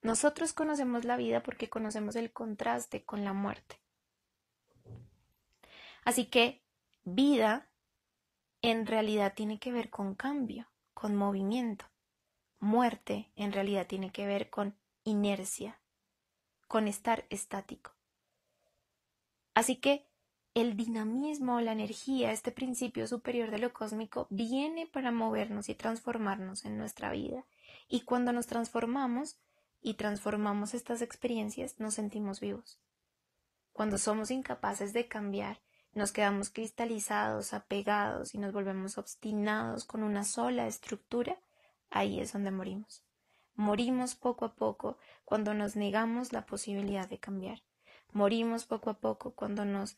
Nosotros 0.02 0.54
conocemos 0.54 1.06
la 1.06 1.18
vida 1.18 1.44
porque 1.44 1.70
conocemos 1.70 2.16
el 2.16 2.32
contraste 2.32 3.04
con 3.04 3.24
la 3.24 3.34
muerte. 3.34 3.80
Así 6.04 6.26
que 6.26 6.62
vida 7.06 7.70
en 8.62 8.86
realidad 8.86 9.34
tiene 9.34 9.60
que 9.60 9.72
ver 9.72 9.90
con 9.90 10.16
cambio 10.16 10.68
con 10.94 11.16
movimiento. 11.16 11.86
Muerte 12.60 13.30
en 13.36 13.52
realidad 13.52 13.88
tiene 13.88 14.12
que 14.12 14.26
ver 14.26 14.50
con 14.50 14.78
inercia, 15.04 15.80
con 16.68 16.88
estar 16.88 17.26
estático. 17.30 17.92
Así 19.54 19.76
que 19.76 20.08
el 20.54 20.76
dinamismo, 20.76 21.62
la 21.62 21.72
energía, 21.72 22.32
este 22.32 22.52
principio 22.52 23.08
superior 23.08 23.52
de 23.52 23.60
lo 23.60 23.74
cósmico, 23.74 24.28
viene 24.30 24.88
para 24.88 25.12
movernos 25.12 25.70
y 25.70 25.76
transformarnos 25.76 26.66
en 26.66 26.78
nuestra 26.78 27.12
vida. 27.12 27.46
Y 27.88 28.02
cuando 28.02 28.34
nos 28.34 28.48
transformamos 28.48 29.40
y 29.82 29.96
transformamos 29.96 30.74
estas 30.74 31.02
experiencias, 31.02 31.80
nos 31.80 31.96
sentimos 31.96 32.40
vivos. 32.40 32.80
Cuando 33.72 33.98
somos 33.98 34.32
incapaces 34.32 34.94
de 34.94 35.08
cambiar 35.08 35.60
nos 35.94 36.12
quedamos 36.12 36.50
cristalizados, 36.50 37.54
apegados 37.54 38.34
y 38.34 38.40
nos 38.40 38.52
volvemos 38.52 38.98
obstinados 38.98 39.86
con 39.86 40.02
una 40.02 40.24
sola 40.24 40.66
estructura, 40.66 41.40
ahí 41.92 42.20
es 42.20 42.34
donde 42.34 42.50
morimos. 42.50 43.04
Morimos 43.56 44.16
poco 44.16 44.46
a 44.46 44.56
poco 44.56 44.98
cuando 45.26 45.54
nos 45.54 45.76
negamos 45.76 46.34
la 46.34 46.46
posibilidad 46.46 47.08
de 47.08 47.20
cambiar. 47.20 47.62
Morimos 48.12 48.66
poco 48.66 48.90
a 48.90 49.00
poco 49.00 49.36
cuando 49.36 49.66
nos 49.66 49.98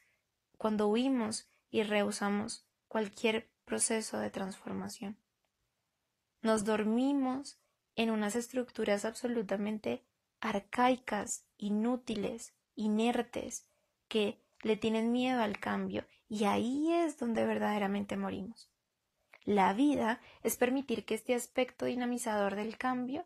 cuando 0.58 0.88
huimos 0.88 1.50
y 1.70 1.84
rehusamos 1.84 2.66
cualquier 2.88 3.50
proceso 3.66 4.20
de 4.20 4.30
transformación. 4.30 5.18
Nos 6.42 6.64
dormimos 6.64 7.60
en 7.96 8.12
unas 8.12 8.36
estructuras 8.36 9.04
absolutamente 9.04 10.06
arcaicas, 10.40 11.46
inútiles, 11.58 12.54
inertes, 12.76 13.68
que 14.08 14.42
le 14.62 14.78
tienen 14.78 15.12
miedo 15.12 15.42
al 15.42 15.60
cambio 15.60 16.06
y 16.28 16.46
ahí 16.46 16.94
es 16.94 17.18
donde 17.18 17.46
verdaderamente 17.46 18.18
morimos. 18.18 18.70
La 19.44 19.74
vida 19.74 20.22
es 20.44 20.58
permitir 20.58 21.06
que 21.06 21.16
este 21.16 21.36
aspecto 21.36 21.86
dinamizador 21.86 22.56
del 22.56 22.78
cambio 22.78 23.26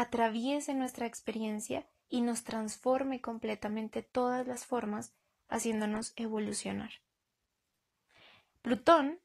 atraviese 0.00 0.74
nuestra 0.74 1.06
experiencia 1.06 1.84
y 2.08 2.20
nos 2.20 2.44
transforme 2.44 3.20
completamente 3.20 4.02
todas 4.02 4.46
las 4.46 4.64
formas, 4.64 5.12
haciéndonos 5.48 6.12
evolucionar. 6.14 6.90
Plutón 8.62 9.18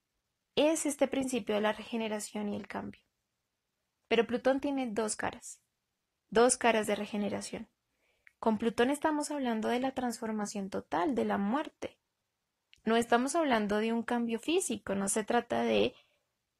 es 0.55 0.87
este 0.87 1.07
principio 1.07 1.53
de 1.53 1.61
la 1.61 1.73
regeneración 1.73 2.49
y 2.49 2.55
el 2.55 2.67
cambio. 2.67 3.01
Pero 4.07 4.25
Plutón 4.25 4.59
tiene 4.59 4.87
dos 4.87 5.15
caras, 5.15 5.61
dos 6.31 6.57
caras 6.57 6.87
de 6.87 6.95
regeneración. 6.95 7.69
Con 8.39 8.57
Plutón 8.57 8.89
estamos 8.89 9.29
hablando 9.29 9.67
de 9.67 9.79
la 9.79 9.91
transformación 9.91 10.71
total, 10.71 11.13
de 11.13 11.25
la 11.25 11.37
muerte. 11.37 11.99
No 12.83 12.95
estamos 12.95 13.35
hablando 13.35 13.77
de 13.77 13.93
un 13.93 14.01
cambio 14.01 14.39
físico, 14.39 14.95
no 14.95 15.07
se 15.07 15.23
trata 15.23 15.61
de 15.61 15.93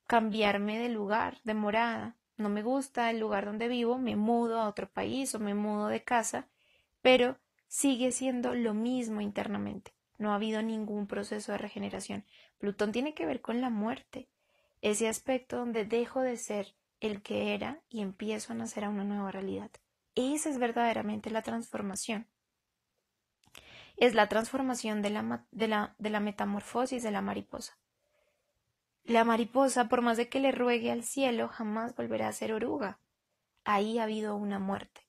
cambiarme 0.06 0.78
de 0.78 0.90
lugar, 0.90 1.42
de 1.44 1.56
morada. 1.56 2.16
No 2.38 2.50
me 2.50 2.64
gusta 2.64 3.10
el 3.12 3.20
lugar 3.20 3.46
donde 3.46 3.68
vivo, 3.68 3.98
me 3.98 4.16
mudo 4.16 4.60
a 4.60 4.68
otro 4.68 4.90
país 4.90 5.34
o 5.36 5.40
me 5.40 5.54
mudo 5.54 5.88
de 5.88 6.04
casa, 6.04 6.48
pero 7.02 7.38
sigue 7.68 8.12
siendo 8.12 8.56
lo 8.56 8.74
mismo 8.74 9.22
internamente. 9.22 9.94
No 10.18 10.32
ha 10.32 10.36
habido 10.36 10.62
ningún 10.62 11.08
proceso 11.08 11.52
de 11.52 11.58
regeneración. 11.58 12.26
Plutón 12.58 12.92
tiene 12.92 13.14
que 13.14 13.26
ver 13.26 13.42
con 13.42 13.62
la 13.62 13.70
muerte, 13.70 14.30
ese 14.82 15.08
aspecto 15.08 15.58
donde 15.58 15.86
dejo 15.86 16.22
de 16.22 16.38
ser 16.38 16.76
el 17.00 17.22
que 17.22 17.54
era 17.54 17.82
y 17.90 18.02
empiezo 18.02 18.54
a 18.54 18.56
nacer 18.56 18.86
a 18.86 18.90
una 18.90 19.04
nueva 19.04 19.32
realidad. 19.32 19.72
Esa 20.16 20.50
es 20.50 20.58
verdaderamente 20.58 21.30
la 21.30 21.42
transformación. 21.42 22.28
Es 23.98 24.16
la 24.16 24.30
transformación 24.30 25.02
de 25.02 25.10
la, 25.10 25.46
de 25.52 25.68
la, 25.68 25.96
de 25.98 26.10
la 26.10 26.20
metamorfosis 26.20 27.04
de 27.04 27.12
la 27.12 27.22
mariposa. 27.22 27.78
La 29.04 29.26
mariposa, 29.26 29.90
por 29.90 30.02
más 30.02 30.16
de 30.16 30.30
que 30.30 30.40
le 30.40 30.52
ruegue 30.54 30.92
al 30.92 31.04
cielo, 31.04 31.50
jamás 31.50 31.94
volverá 31.96 32.30
a 32.30 32.34
ser 32.34 32.54
oruga. 32.54 33.00
Ahí 33.66 34.00
ha 34.00 34.04
habido 34.04 34.38
una 34.38 34.60
muerte. 34.60 35.08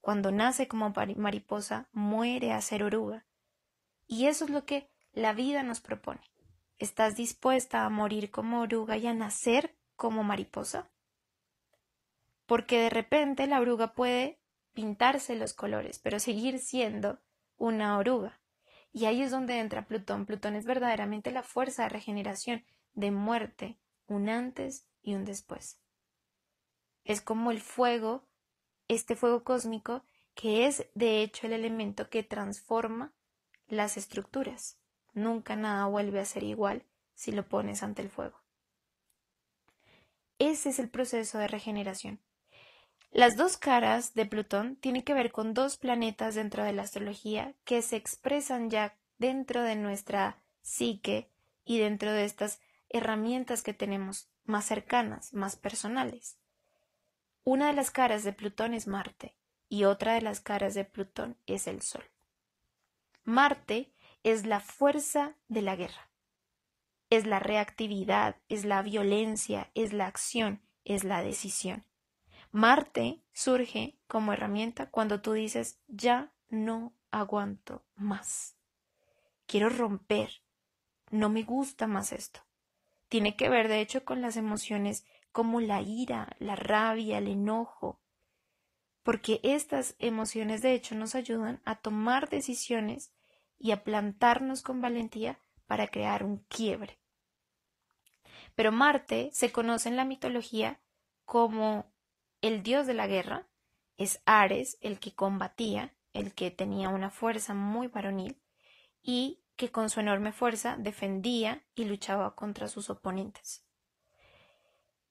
Cuando 0.00 0.30
nace 0.30 0.68
como 0.68 0.92
mariposa, 1.16 1.88
muere 1.92 2.52
a 2.52 2.60
ser 2.60 2.84
oruga. 2.84 3.26
Y 4.06 4.26
eso 4.26 4.44
es 4.44 4.50
lo 4.50 4.64
que 4.64 4.88
la 5.12 5.32
vida 5.32 5.62
nos 5.62 5.80
propone. 5.80 6.20
¿Estás 6.78 7.16
dispuesta 7.16 7.84
a 7.84 7.90
morir 7.90 8.30
como 8.30 8.60
oruga 8.60 8.96
y 8.96 9.06
a 9.06 9.14
nacer 9.14 9.76
como 9.96 10.22
mariposa? 10.22 10.90
Porque 12.46 12.78
de 12.78 12.90
repente 12.90 13.46
la 13.46 13.60
oruga 13.60 13.94
puede 13.94 14.40
pintarse 14.74 15.34
los 15.36 15.54
colores, 15.54 15.98
pero 15.98 16.20
seguir 16.20 16.58
siendo 16.58 17.20
una 17.56 17.96
oruga. 17.98 18.40
Y 18.92 19.06
ahí 19.06 19.22
es 19.22 19.30
donde 19.30 19.58
entra 19.58 19.86
Plutón. 19.86 20.26
Plutón 20.26 20.54
es 20.54 20.66
verdaderamente 20.66 21.32
la 21.32 21.42
fuerza 21.42 21.84
de 21.84 21.88
regeneración, 21.88 22.64
de 22.94 23.10
muerte, 23.10 23.78
un 24.06 24.28
antes 24.28 24.86
y 25.02 25.14
un 25.14 25.24
después. 25.24 25.78
Es 27.04 27.20
como 27.20 27.50
el 27.50 27.60
fuego, 27.60 28.24
este 28.88 29.16
fuego 29.16 29.44
cósmico, 29.44 30.04
que 30.34 30.66
es 30.66 30.86
de 30.94 31.22
hecho 31.22 31.46
el 31.46 31.52
elemento 31.52 32.08
que 32.08 32.22
transforma 32.22 33.12
las 33.68 33.96
estructuras. 33.96 34.78
Nunca 35.12 35.56
nada 35.56 35.86
vuelve 35.86 36.20
a 36.20 36.24
ser 36.24 36.42
igual 36.42 36.84
si 37.14 37.32
lo 37.32 37.48
pones 37.48 37.82
ante 37.82 38.02
el 38.02 38.10
fuego. 38.10 38.40
Ese 40.38 40.70
es 40.70 40.78
el 40.78 40.90
proceso 40.90 41.38
de 41.38 41.46
regeneración. 41.46 42.20
Las 43.12 43.36
dos 43.36 43.56
caras 43.56 44.14
de 44.14 44.26
Plutón 44.26 44.74
tienen 44.76 45.02
que 45.02 45.14
ver 45.14 45.30
con 45.30 45.54
dos 45.54 45.76
planetas 45.76 46.34
dentro 46.34 46.64
de 46.64 46.72
la 46.72 46.82
astrología 46.82 47.54
que 47.64 47.80
se 47.80 47.94
expresan 47.94 48.70
ya 48.70 48.98
dentro 49.18 49.62
de 49.62 49.76
nuestra 49.76 50.42
psique 50.62 51.30
y 51.64 51.78
dentro 51.78 52.12
de 52.12 52.24
estas 52.24 52.60
herramientas 52.88 53.62
que 53.62 53.74
tenemos 53.74 54.28
más 54.44 54.64
cercanas, 54.64 55.32
más 55.32 55.56
personales. 55.56 56.38
Una 57.44 57.66
de 57.68 57.72
las 57.72 57.90
caras 57.90 58.24
de 58.24 58.32
Plutón 58.32 58.74
es 58.74 58.86
Marte 58.86 59.36
y 59.68 59.84
otra 59.84 60.14
de 60.14 60.22
las 60.22 60.40
caras 60.40 60.74
de 60.74 60.84
Plutón 60.84 61.36
es 61.46 61.66
el 61.66 61.82
Sol. 61.82 62.04
Marte 63.24 63.92
es 64.22 64.46
la 64.46 64.60
fuerza 64.60 65.34
de 65.48 65.62
la 65.62 65.76
guerra, 65.76 66.10
es 67.10 67.26
la 67.26 67.38
reactividad, 67.38 68.36
es 68.48 68.64
la 68.64 68.82
violencia, 68.82 69.70
es 69.74 69.92
la 69.92 70.06
acción, 70.06 70.62
es 70.84 71.04
la 71.04 71.22
decisión. 71.22 71.84
Marte 72.50 73.20
surge 73.32 73.98
como 74.06 74.32
herramienta 74.32 74.90
cuando 74.90 75.20
tú 75.20 75.32
dices 75.32 75.80
ya 75.88 76.32
no 76.50 76.94
aguanto 77.10 77.84
más. 77.96 78.56
Quiero 79.46 79.68
romper. 79.68 80.42
No 81.10 81.28
me 81.28 81.42
gusta 81.42 81.86
más 81.86 82.12
esto. 82.12 82.43
Tiene 83.14 83.36
que 83.36 83.48
ver, 83.48 83.68
de 83.68 83.80
hecho, 83.80 84.04
con 84.04 84.22
las 84.22 84.36
emociones 84.36 85.06
como 85.30 85.60
la 85.60 85.80
ira, 85.80 86.34
la 86.40 86.56
rabia, 86.56 87.18
el 87.18 87.28
enojo, 87.28 88.00
porque 89.04 89.38
estas 89.44 89.94
emociones, 90.00 90.62
de 90.62 90.72
hecho, 90.72 90.96
nos 90.96 91.14
ayudan 91.14 91.62
a 91.64 91.76
tomar 91.76 92.28
decisiones 92.28 93.14
y 93.56 93.70
a 93.70 93.84
plantarnos 93.84 94.62
con 94.62 94.80
valentía 94.80 95.38
para 95.68 95.86
crear 95.86 96.24
un 96.24 96.38
quiebre. 96.48 96.98
Pero 98.56 98.72
Marte 98.72 99.30
se 99.32 99.52
conoce 99.52 99.88
en 99.88 99.94
la 99.94 100.04
mitología 100.04 100.80
como 101.24 101.94
el 102.40 102.64
dios 102.64 102.84
de 102.84 102.94
la 102.94 103.06
guerra, 103.06 103.46
es 103.96 104.22
Ares 104.26 104.76
el 104.80 104.98
que 104.98 105.14
combatía, 105.14 105.94
el 106.14 106.34
que 106.34 106.50
tenía 106.50 106.88
una 106.88 107.10
fuerza 107.10 107.54
muy 107.54 107.86
varonil 107.86 108.42
y 109.02 109.43
que 109.56 109.70
con 109.70 109.90
su 109.90 110.00
enorme 110.00 110.32
fuerza 110.32 110.76
defendía 110.78 111.62
y 111.74 111.84
luchaba 111.84 112.34
contra 112.34 112.68
sus 112.68 112.90
oponentes. 112.90 113.64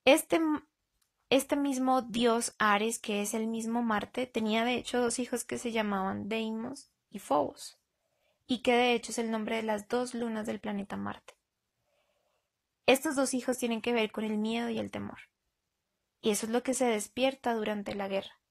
Este, 0.06 0.40
este 1.30 1.56
mismo 1.56 2.02
dios 2.02 2.56
Ares, 2.58 3.00
que 3.00 3.22
es 3.22 3.34
el 3.34 3.48
mismo 3.48 3.82
Marte, 3.82 4.28
tenía 4.28 4.66
de 4.66 4.76
hecho 4.76 5.02
dos 5.02 5.20
hijos 5.20 5.44
que 5.46 5.58
se 5.58 5.72
llamaban 5.72 6.28
Deimos 6.28 6.92
y 7.10 7.20
Phobos 7.20 7.80
y 8.48 8.60
que 8.60 8.74
de 8.74 8.94
hecho 8.94 9.12
es 9.12 9.18
el 9.18 9.32
nombre 9.32 9.56
de 9.56 9.64
las 9.64 9.88
dos 9.88 10.14
lunas 10.14 10.46
del 10.46 10.60
planeta 10.60 10.98
Marte. 10.98 11.36
Estos 12.86 13.16
dos 13.16 13.34
hijos 13.34 13.58
tienen 13.58 13.82
que 13.82 13.94
ver 13.94 14.12
con 14.12 14.26
el 14.26 14.38
miedo 14.38 14.70
y 14.70 14.78
el 14.78 14.92
temor. 14.92 15.20
Y 16.22 16.32
eso 16.32 16.46
es 16.46 16.52
lo 16.52 16.64
que 16.64 16.74
se 16.74 16.86
despierta 16.86 17.54
durante 17.54 17.96
la 17.96 18.10
guerra. 18.10 18.42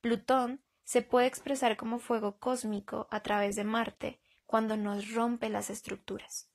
Plutón 0.00 0.62
se 0.84 1.02
puede 1.02 1.26
expresar 1.26 1.76
como 1.76 1.98
fuego 1.98 2.38
cósmico 2.38 3.08
a 3.10 3.20
través 3.20 3.56
de 3.56 3.64
Marte 3.64 4.21
cuando 4.52 4.76
nos 4.76 5.14
rompe 5.14 5.48
las 5.48 5.70
estructuras. 5.70 6.50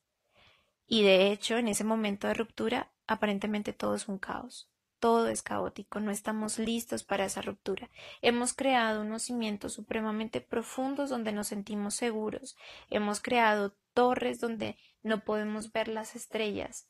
Y 0.85 1.01
de 1.01 1.31
hecho, 1.31 1.57
en 1.57 1.67
ese 1.67 1.83
momento 1.83 2.27
de 2.27 2.35
ruptura, 2.35 2.91
aparentemente 3.07 3.73
todo 3.73 3.95
es 3.95 4.07
un 4.07 4.19
caos 4.19 4.69
todo 4.99 5.27
es 5.27 5.43
caótico, 5.43 5.99
no 5.99 6.09
estamos 6.09 6.57
listos 6.57 7.03
para 7.03 7.25
esa 7.25 7.43
ruptura. 7.43 7.89
Hemos 8.23 8.53
creado 8.53 9.01
unos 9.01 9.23
cimientos 9.23 9.73
supremamente 9.73 10.41
profundos 10.41 11.11
donde 11.11 11.31
nos 11.31 11.47
sentimos 11.47 11.93
seguros, 11.93 12.57
hemos 12.89 13.19
creado 13.19 13.75
torres 13.93 14.39
donde 14.39 14.75
no 15.03 15.23
podemos 15.23 15.71
ver 15.71 15.87
las 15.87 16.15
estrellas, 16.15 16.87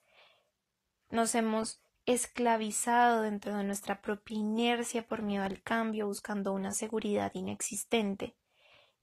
nos 1.10 1.36
hemos 1.36 1.82
esclavizado 2.06 3.24
dentro 3.24 3.58
de 3.58 3.66
nuestra 3.66 4.02
propia 4.02 4.38
inercia 4.38 5.06
por 5.06 5.22
miedo 5.22 5.44
al 5.44 5.62
cambio, 5.62 6.08
buscando 6.08 6.54
una 6.54 6.72
seguridad 6.72 7.32
inexistente. 7.34 8.36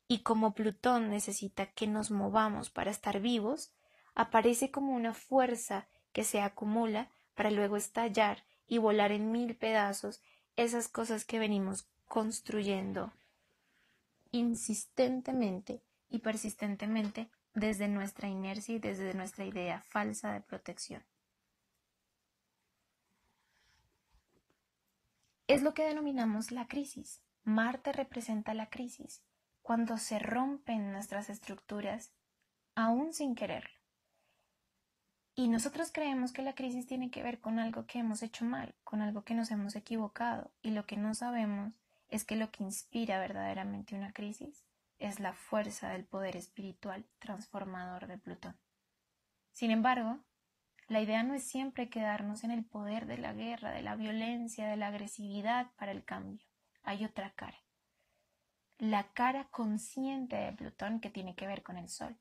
Y 0.07 0.23
como 0.23 0.55
Plutón 0.55 1.09
necesita 1.09 1.67
que 1.67 1.87
nos 1.87 2.11
movamos 2.11 2.71
para 2.71 2.91
estar 2.91 3.21
vivos, 3.21 3.73
aparece 4.15 4.71
como 4.71 4.95
una 4.95 5.15
fuerza 5.15 5.89
que 6.13 6.25
se 6.25 6.41
acumula 6.41 7.11
para 7.35 7.51
luego 7.51 7.77
estallar 7.77 8.45
y 8.67 8.79
volar 8.79 9.13
en 9.13 9.33
mil 9.33 9.57
pedazos 9.57 10.23
esas 10.57 10.89
cosas 10.89 11.25
que 11.25 11.39
venimos 11.39 11.89
construyendo 12.07 13.13
insistentemente 14.31 15.83
y 16.09 16.19
persistentemente 16.19 17.31
desde 17.55 17.89
nuestra 17.89 18.29
inercia 18.29 18.75
y 18.75 18.79
desde 18.79 19.15
nuestra 19.15 19.45
idea 19.45 19.81
falsa 19.83 20.33
de 20.33 20.41
protección. 20.41 21.05
Es 25.47 25.63
lo 25.63 25.75
que 25.75 25.85
denominamos 25.85 26.51
la 26.51 26.67
crisis. 26.67 27.21
Marte 27.45 27.93
representa 27.93 28.55
la 28.55 28.71
crisis, 28.71 29.23
cuando 29.65 29.97
se 29.97 30.19
rompen 30.19 30.93
nuestras 30.93 31.31
estructuras 31.31 32.13
aún 32.75 33.15
sin 33.15 33.35
quererlo. 33.35 33.81
Y 35.35 35.49
nosotros 35.49 35.91
creemos 35.91 36.35
que 36.35 36.43
la 36.43 36.55
crisis 36.55 36.87
tiene 36.87 37.11
que 37.11 37.23
ver 37.23 37.41
con 37.41 37.59
algo 37.59 37.87
que 37.87 37.99
hemos 37.99 38.23
hecho 38.23 38.45
mal, 38.45 38.75
con 38.85 39.01
algo 39.01 39.25
que 39.25 39.33
nos 39.33 39.51
hemos 39.51 39.75
equivocado, 39.75 40.53
y 40.61 40.73
lo 40.73 40.85
que 40.85 40.99
no 40.99 41.15
sabemos 41.15 41.73
es 42.09 42.25
que 42.25 42.37
lo 42.37 42.51
que 42.51 42.63
inspira 42.63 43.19
verdaderamente 43.19 43.97
una 43.97 44.13
crisis 44.13 44.67
es 44.99 45.19
la 45.19 45.33
fuerza 45.33 45.89
del 45.89 46.05
poder 46.05 46.37
espiritual 46.37 47.07
transformador 47.19 48.07
de 48.07 48.19
Plutón. 48.19 48.59
Sin 49.53 49.71
embargo, 49.71 50.19
la 50.89 51.01
idea 51.01 51.23
no 51.23 51.33
es 51.33 51.43
siempre 51.43 51.89
quedarnos 51.89 52.45
en 52.45 52.51
el 52.51 52.67
poder 52.67 53.07
de 53.07 53.17
la 53.17 53.33
guerra, 53.33 53.71
de 53.71 53.81
la 53.81 53.97
violencia, 53.97 54.69
de 54.69 54.77
la 54.77 54.89
agresividad 54.89 55.71
para 55.77 55.93
el 55.93 56.05
cambio. 56.05 56.45
Hay 56.83 57.07
otra 57.07 57.31
cara. 57.31 57.64
La 58.79 59.13
cara 59.13 59.49
consciente 59.51 60.37
de 60.37 60.53
Plutón 60.53 61.01
que 61.01 61.11
tiene 61.11 61.35
que 61.35 61.47
ver 61.47 61.63
con 61.63 61.79
el 61.79 61.89
Sol. 61.89 62.19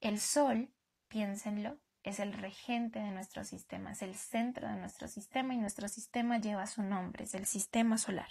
El 0.00 0.20
Sol, 0.20 0.72
piénsenlo, 1.08 1.78
es 2.02 2.18
el 2.18 2.32
regente 2.32 2.98
de 2.98 3.10
nuestro 3.10 3.44
sistema, 3.44 3.92
es 3.92 4.02
el 4.02 4.14
centro 4.14 4.68
de 4.68 4.76
nuestro 4.76 5.08
sistema 5.08 5.54
y 5.54 5.58
nuestro 5.58 5.88
sistema 5.88 6.38
lleva 6.38 6.66
su 6.66 6.82
nombre, 6.82 7.24
es 7.24 7.34
el 7.34 7.46
sistema 7.46 7.98
solar. 7.98 8.28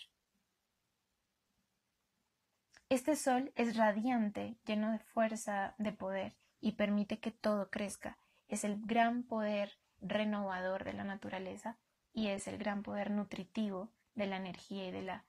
Este 2.89 3.15
sol 3.15 3.53
es 3.55 3.77
radiante, 3.77 4.57
lleno 4.65 4.91
de 4.91 4.99
fuerza, 4.99 5.75
de 5.77 5.93
poder 5.93 6.35
y 6.59 6.73
permite 6.73 7.19
que 7.19 7.31
todo 7.31 7.69
crezca. 7.69 8.17
Es 8.49 8.65
el 8.65 8.81
gran 8.81 9.23
poder 9.23 9.79
renovador 10.01 10.83
de 10.83 10.91
la 10.91 11.05
naturaleza 11.05 11.79
y 12.11 12.27
es 12.27 12.49
el 12.49 12.57
gran 12.57 12.83
poder 12.83 13.09
nutritivo 13.11 13.93
de 14.15 14.27
la 14.27 14.35
energía 14.35 14.89
y 14.89 14.91
de 14.91 15.03
la, 15.03 15.25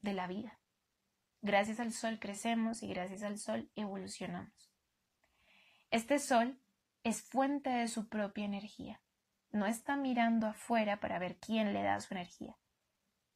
de 0.00 0.14
la 0.14 0.26
vida. 0.26 0.58
Gracias 1.44 1.78
al 1.78 1.92
sol 1.92 2.18
crecemos 2.18 2.82
y 2.82 2.88
gracias 2.88 3.22
al 3.22 3.36
sol 3.36 3.70
evolucionamos. 3.76 4.72
Este 5.90 6.18
sol 6.18 6.58
es 7.02 7.20
fuente 7.20 7.68
de 7.68 7.86
su 7.86 8.08
propia 8.08 8.46
energía. 8.46 9.02
No 9.52 9.66
está 9.66 9.94
mirando 9.94 10.46
afuera 10.46 11.00
para 11.00 11.18
ver 11.18 11.36
quién 11.36 11.74
le 11.74 11.82
da 11.82 12.00
su 12.00 12.14
energía. 12.14 12.56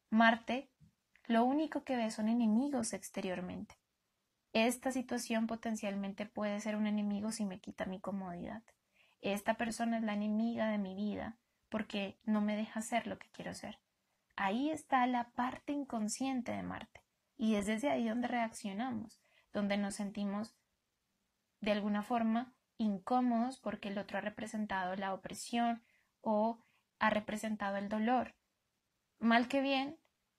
Marte 0.08 0.70
lo 1.26 1.44
único 1.44 1.84
que 1.84 1.96
ve 1.96 2.10
son 2.10 2.30
enemigos 2.30 2.94
exteriormente. 2.94 3.78
Esta 4.54 4.90
situación 4.90 5.46
potencialmente 5.46 6.24
puede 6.24 6.60
ser 6.60 6.76
un 6.76 6.86
enemigo 6.86 7.30
si 7.30 7.44
me 7.44 7.60
quita 7.60 7.84
mi 7.84 8.00
comodidad. 8.00 8.62
Esta 9.20 9.58
persona 9.58 9.98
es 9.98 10.02
la 10.02 10.14
enemiga 10.14 10.70
de 10.70 10.78
mi 10.78 10.94
vida 10.94 11.36
porque 11.68 12.18
no 12.24 12.40
me 12.40 12.56
deja 12.56 12.80
ser 12.80 13.06
lo 13.06 13.18
que 13.18 13.28
quiero 13.28 13.52
ser. 13.52 13.78
Ahí 14.34 14.70
está 14.70 15.06
la 15.06 15.28
parte 15.32 15.74
inconsciente 15.74 16.52
de 16.52 16.62
Marte 16.62 17.02
y 17.38 17.54
es 17.54 17.66
desde 17.66 17.88
ahí 17.88 18.08
donde 18.08 18.28
reaccionamos, 18.28 19.22
donde 19.52 19.78
nos 19.78 19.94
sentimos 19.94 20.54
de 21.60 21.72
alguna 21.72 22.02
forma 22.02 22.52
incómodos 22.76 23.58
porque 23.58 23.88
el 23.88 23.98
otro 23.98 24.18
ha 24.18 24.20
representado 24.20 24.94
la 24.96 25.14
opresión 25.14 25.82
o 26.20 26.62
ha 26.98 27.10
representado 27.10 27.76
el 27.76 27.88
dolor. 27.88 28.34
Mal 29.18 29.48
que 29.48 29.60
bien, 29.60 29.98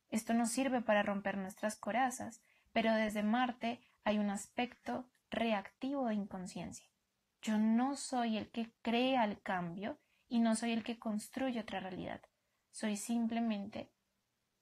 esto 0.10 0.34
nos 0.34 0.50
sirve 0.50 0.82
para 0.82 1.04
romper 1.04 1.38
nuestras 1.38 1.78
corazas, 1.78 2.42
pero 2.72 2.94
desde 2.94 3.24
Marte 3.24 3.82
hay 4.04 4.20
un 4.20 4.30
aspecto 4.30 5.10
reactivo 5.30 6.08
de 6.08 6.16
inconsciencia. 6.16 6.88
Yo 7.42 7.58
no 7.58 7.96
soy 7.96 8.38
el 8.38 8.50
que 8.52 8.74
crea 8.82 9.24
el 9.24 9.42
cambio 9.42 10.00
y 10.28 10.40
no 10.40 10.56
soy 10.56 10.72
el 10.72 10.84
que 10.84 11.00
construye 11.00 11.60
otra 11.60 11.80
realidad. 11.80 12.22
Soy 12.72 12.98
simplemente 12.98 13.92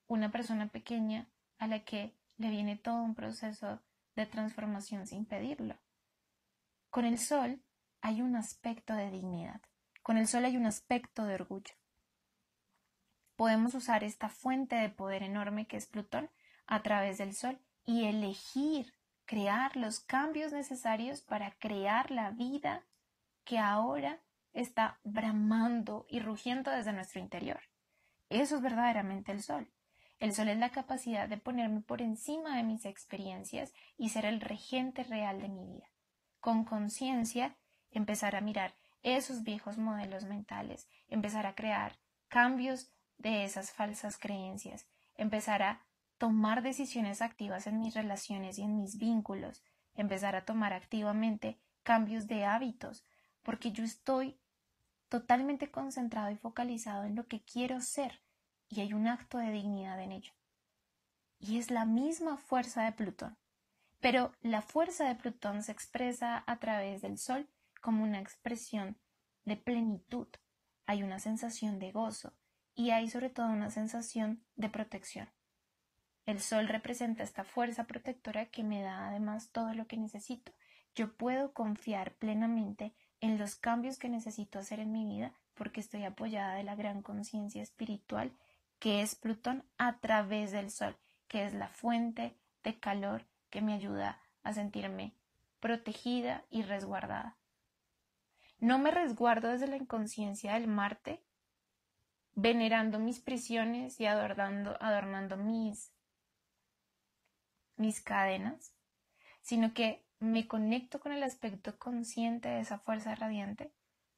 una 0.07 0.31
persona 0.31 0.67
pequeña 0.67 1.29
a 1.57 1.67
la 1.67 1.83
que 1.83 2.16
le 2.37 2.49
viene 2.49 2.75
todo 2.75 3.01
un 3.01 3.15
proceso 3.15 3.81
de 4.15 4.25
transformación 4.25 5.07
sin 5.07 5.25
pedirlo. 5.25 5.77
Con 6.89 7.05
el 7.05 7.19
sol 7.19 7.61
hay 8.01 8.21
un 8.21 8.35
aspecto 8.35 8.93
de 8.93 9.11
dignidad. 9.11 9.61
Con 10.01 10.17
el 10.17 10.27
sol 10.27 10.45
hay 10.45 10.57
un 10.57 10.65
aspecto 10.65 11.25
de 11.25 11.35
orgullo. 11.35 11.73
Podemos 13.35 13.75
usar 13.75 14.03
esta 14.03 14.29
fuente 14.29 14.75
de 14.75 14.89
poder 14.89 15.23
enorme 15.23 15.67
que 15.67 15.77
es 15.77 15.85
Plutón 15.85 16.29
a 16.65 16.81
través 16.81 17.17
del 17.17 17.35
sol 17.35 17.59
y 17.85 18.05
elegir 18.05 18.93
crear 19.25 19.75
los 19.75 19.99
cambios 19.99 20.53
necesarios 20.53 21.21
para 21.21 21.51
crear 21.51 22.09
la 22.11 22.31
vida 22.31 22.83
que 23.43 23.59
ahora 23.59 24.19
está 24.53 24.99
bramando 25.03 26.05
y 26.09 26.19
rugiendo 26.19 26.71
desde 26.71 26.93
nuestro 26.93 27.19
interior. 27.19 27.61
Eso 28.29 28.55
es 28.55 28.61
verdaderamente 28.61 29.31
el 29.31 29.43
sol. 29.43 29.69
El 30.19 30.33
sol 30.33 30.47
es 30.49 30.57
la 30.57 30.71
capacidad 30.71 31.29
de 31.29 31.37
ponerme 31.37 31.81
por 31.81 32.01
encima 32.01 32.57
de 32.57 32.63
mis 32.63 32.85
experiencias 32.85 33.73
y 33.97 34.09
ser 34.09 34.25
el 34.25 34.41
regente 34.41 35.03
real 35.03 35.41
de 35.41 35.49
mi 35.49 35.65
vida. 35.65 35.87
Con 36.39 36.65
conciencia, 36.65 37.55
empezar 37.91 38.35
a 38.35 38.41
mirar 38.41 38.75
esos 39.03 39.43
viejos 39.43 39.77
modelos 39.77 40.25
mentales, 40.25 40.87
empezar 41.07 41.45
a 41.45 41.53
crear 41.53 41.99
cambios 42.29 42.91
de 43.17 43.43
esas 43.43 43.71
falsas 43.71 44.17
creencias, 44.17 44.87
empezar 45.15 45.61
a 45.61 45.85
tomar 46.17 46.63
decisiones 46.63 47.21
activas 47.21 47.67
en 47.67 47.79
mis 47.79 47.93
relaciones 47.93 48.57
y 48.57 48.63
en 48.63 48.75
mis 48.75 48.97
vínculos, 48.97 49.63
empezar 49.93 50.35
a 50.35 50.45
tomar 50.45 50.73
activamente 50.73 51.59
cambios 51.83 52.27
de 52.27 52.43
hábitos, 52.43 53.05
porque 53.43 53.71
yo 53.71 53.83
estoy 53.83 54.39
totalmente 55.09 55.69
concentrado 55.69 56.31
y 56.31 56.35
focalizado 56.37 57.05
en 57.05 57.15
lo 57.15 57.27
que 57.27 57.41
quiero 57.43 57.81
ser 57.81 58.19
y 58.69 58.81
hay 58.81 58.93
un 58.93 59.07
acto 59.07 59.37
de 59.37 59.51
dignidad 59.51 60.01
en 60.01 60.11
ello. 60.11 60.33
Y 61.39 61.57
es 61.59 61.71
la 61.71 61.85
misma 61.85 62.37
fuerza 62.37 62.83
de 62.83 62.91
Plutón. 62.91 63.37
Pero 63.99 64.31
la 64.41 64.61
fuerza 64.61 65.07
de 65.07 65.15
Plutón 65.15 65.63
se 65.63 65.71
expresa 65.71 66.43
a 66.47 66.57
través 66.59 67.01
del 67.01 67.17
Sol 67.17 67.47
como 67.81 68.03
una 68.03 68.19
expresión 68.19 68.97
de 69.45 69.55
plenitud. 69.55 70.27
Hay 70.85 71.03
una 71.03 71.19
sensación 71.19 71.79
de 71.79 71.91
gozo 71.91 72.33
y 72.75 72.91
hay 72.91 73.09
sobre 73.09 73.29
todo 73.29 73.47
una 73.47 73.71
sensación 73.71 74.43
de 74.55 74.69
protección. 74.69 75.29
El 76.25 76.41
sol 76.41 76.67
representa 76.67 77.23
esta 77.23 77.45
fuerza 77.45 77.85
protectora 77.85 78.47
que 78.47 78.63
me 78.63 78.81
da 78.81 79.07
además 79.07 79.51
todo 79.51 79.73
lo 79.73 79.87
que 79.87 79.95
necesito. 79.95 80.51
Yo 80.93 81.13
puedo 81.15 81.53
confiar 81.53 82.15
plenamente 82.15 82.93
en 83.21 83.37
los 83.37 83.55
cambios 83.55 83.97
que 83.97 84.09
necesito 84.09 84.59
hacer 84.59 84.79
en 84.79 84.91
mi 84.91 85.05
vida 85.05 85.33
porque 85.53 85.79
estoy 85.79 86.03
apoyada 86.03 86.55
de 86.55 86.63
la 86.63 86.75
gran 86.75 87.01
conciencia 87.01 87.63
espiritual 87.63 88.33
que 88.79 89.01
es 89.01 89.15
Plutón 89.15 89.63
a 89.77 89.99
través 89.99 90.51
del 90.51 90.71
sol, 90.71 90.97
que 91.27 91.45
es 91.45 91.53
la 91.53 91.69
fuente 91.69 92.37
de 92.63 92.79
calor 92.79 93.25
que 93.49 93.61
me 93.61 93.73
ayuda 93.73 94.21
a 94.43 94.53
sentirme 94.53 95.15
protegida 95.59 96.45
y 96.49 96.61
resguardada. 96.61 97.37
No 98.59 98.79
me 98.79 98.91
resguardo 98.91 99.49
desde 99.49 99.67
la 99.67 99.77
inconsciencia 99.77 100.53
del 100.53 100.67
Marte, 100.67 101.23
venerando 102.33 102.99
mis 102.99 103.19
prisiones 103.19 103.99
y 103.99 104.05
adornando, 104.05 105.37
mis 105.37 105.91
mis 107.77 108.01
cadenas, 108.01 108.73
sino 109.41 109.73
que 109.73 110.03
me 110.19 110.47
conecto 110.47 110.99
con 110.99 111.11
el 111.11 111.21
aspecto 111.21 111.77
consciente 111.77 112.49
de 112.49 112.61
esa 112.61 112.79
fuerza 112.79 113.13
radiante 113.13 113.71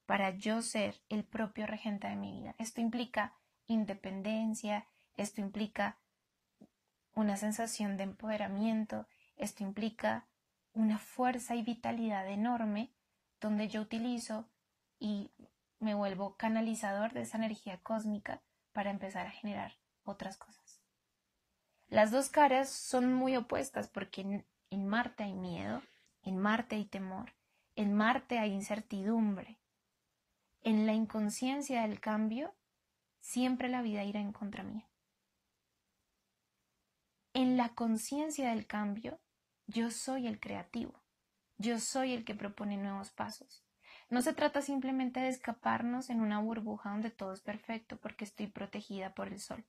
para 0.05 0.31
yo 0.31 0.61
ser 0.61 1.01
el 1.09 1.25
propio 1.25 1.67
regente 1.67 2.07
de 2.07 2.15
mi 2.15 2.39
vida. 2.39 2.55
Esto 2.57 2.79
implica 2.79 3.38
independencia, 3.69 4.85
esto 5.15 5.41
implica 5.41 5.97
una 7.13 7.37
sensación 7.37 7.97
de 7.97 8.03
empoderamiento, 8.03 9.07
esto 9.37 9.63
implica 9.63 10.27
una 10.73 10.97
fuerza 10.97 11.55
y 11.55 11.63
vitalidad 11.63 12.27
enorme 12.27 12.91
donde 13.39 13.67
yo 13.67 13.81
utilizo 13.81 14.49
y 14.99 15.31
me 15.79 15.93
vuelvo 15.93 16.35
canalizador 16.35 17.13
de 17.13 17.21
esa 17.21 17.37
energía 17.37 17.79
cósmica 17.81 18.41
para 18.73 18.91
empezar 18.91 19.27
a 19.27 19.31
generar 19.31 19.73
otras 20.03 20.37
cosas. 20.37 20.81
Las 21.87 22.11
dos 22.11 22.29
caras 22.29 22.69
son 22.69 23.13
muy 23.13 23.35
opuestas 23.35 23.87
porque 23.87 24.45
en, 24.69 24.87
Marte 24.87 25.23
hay 25.23 25.33
miedo, 25.33 25.81
en 26.23 26.37
Marte 26.37 26.75
hay 26.75 26.85
temor, 26.85 27.33
en 27.75 27.93
Marte 27.93 28.37
hay 28.37 28.51
incertidumbre. 28.51 29.57
En 30.61 30.85
la 30.85 30.93
inconsciencia 30.93 31.83
del 31.83 31.99
cambio, 31.99 32.53
siempre 33.29 33.69
la 33.69 33.83
vida 33.83 34.03
irá 34.03 34.19
en 34.19 34.31
contra 34.31 34.63
mía. 34.63 34.89
En 37.33 37.57
la 37.57 37.69
conciencia 37.75 38.49
del 38.49 38.65
cambio, 38.65 39.19
yo 39.67 39.91
soy 39.91 40.25
el 40.25 40.39
creativo, 40.39 41.03
yo 41.59 41.79
soy 41.79 42.13
el 42.13 42.25
que 42.25 42.33
propone 42.33 42.77
nuevos 42.77 43.11
pasos. 43.11 43.63
No 44.09 44.23
se 44.23 44.33
trata 44.33 44.63
simplemente 44.63 45.19
de 45.19 45.27
escaparnos 45.27 46.09
en 46.09 46.21
una 46.21 46.39
burbuja 46.39 46.89
donde 46.89 47.11
todo 47.11 47.31
es 47.31 47.41
perfecto 47.41 47.97
porque 47.97 48.25
estoy 48.25 48.47
protegida 48.47 49.13
por 49.13 49.27
el 49.27 49.39
sol. 49.39 49.63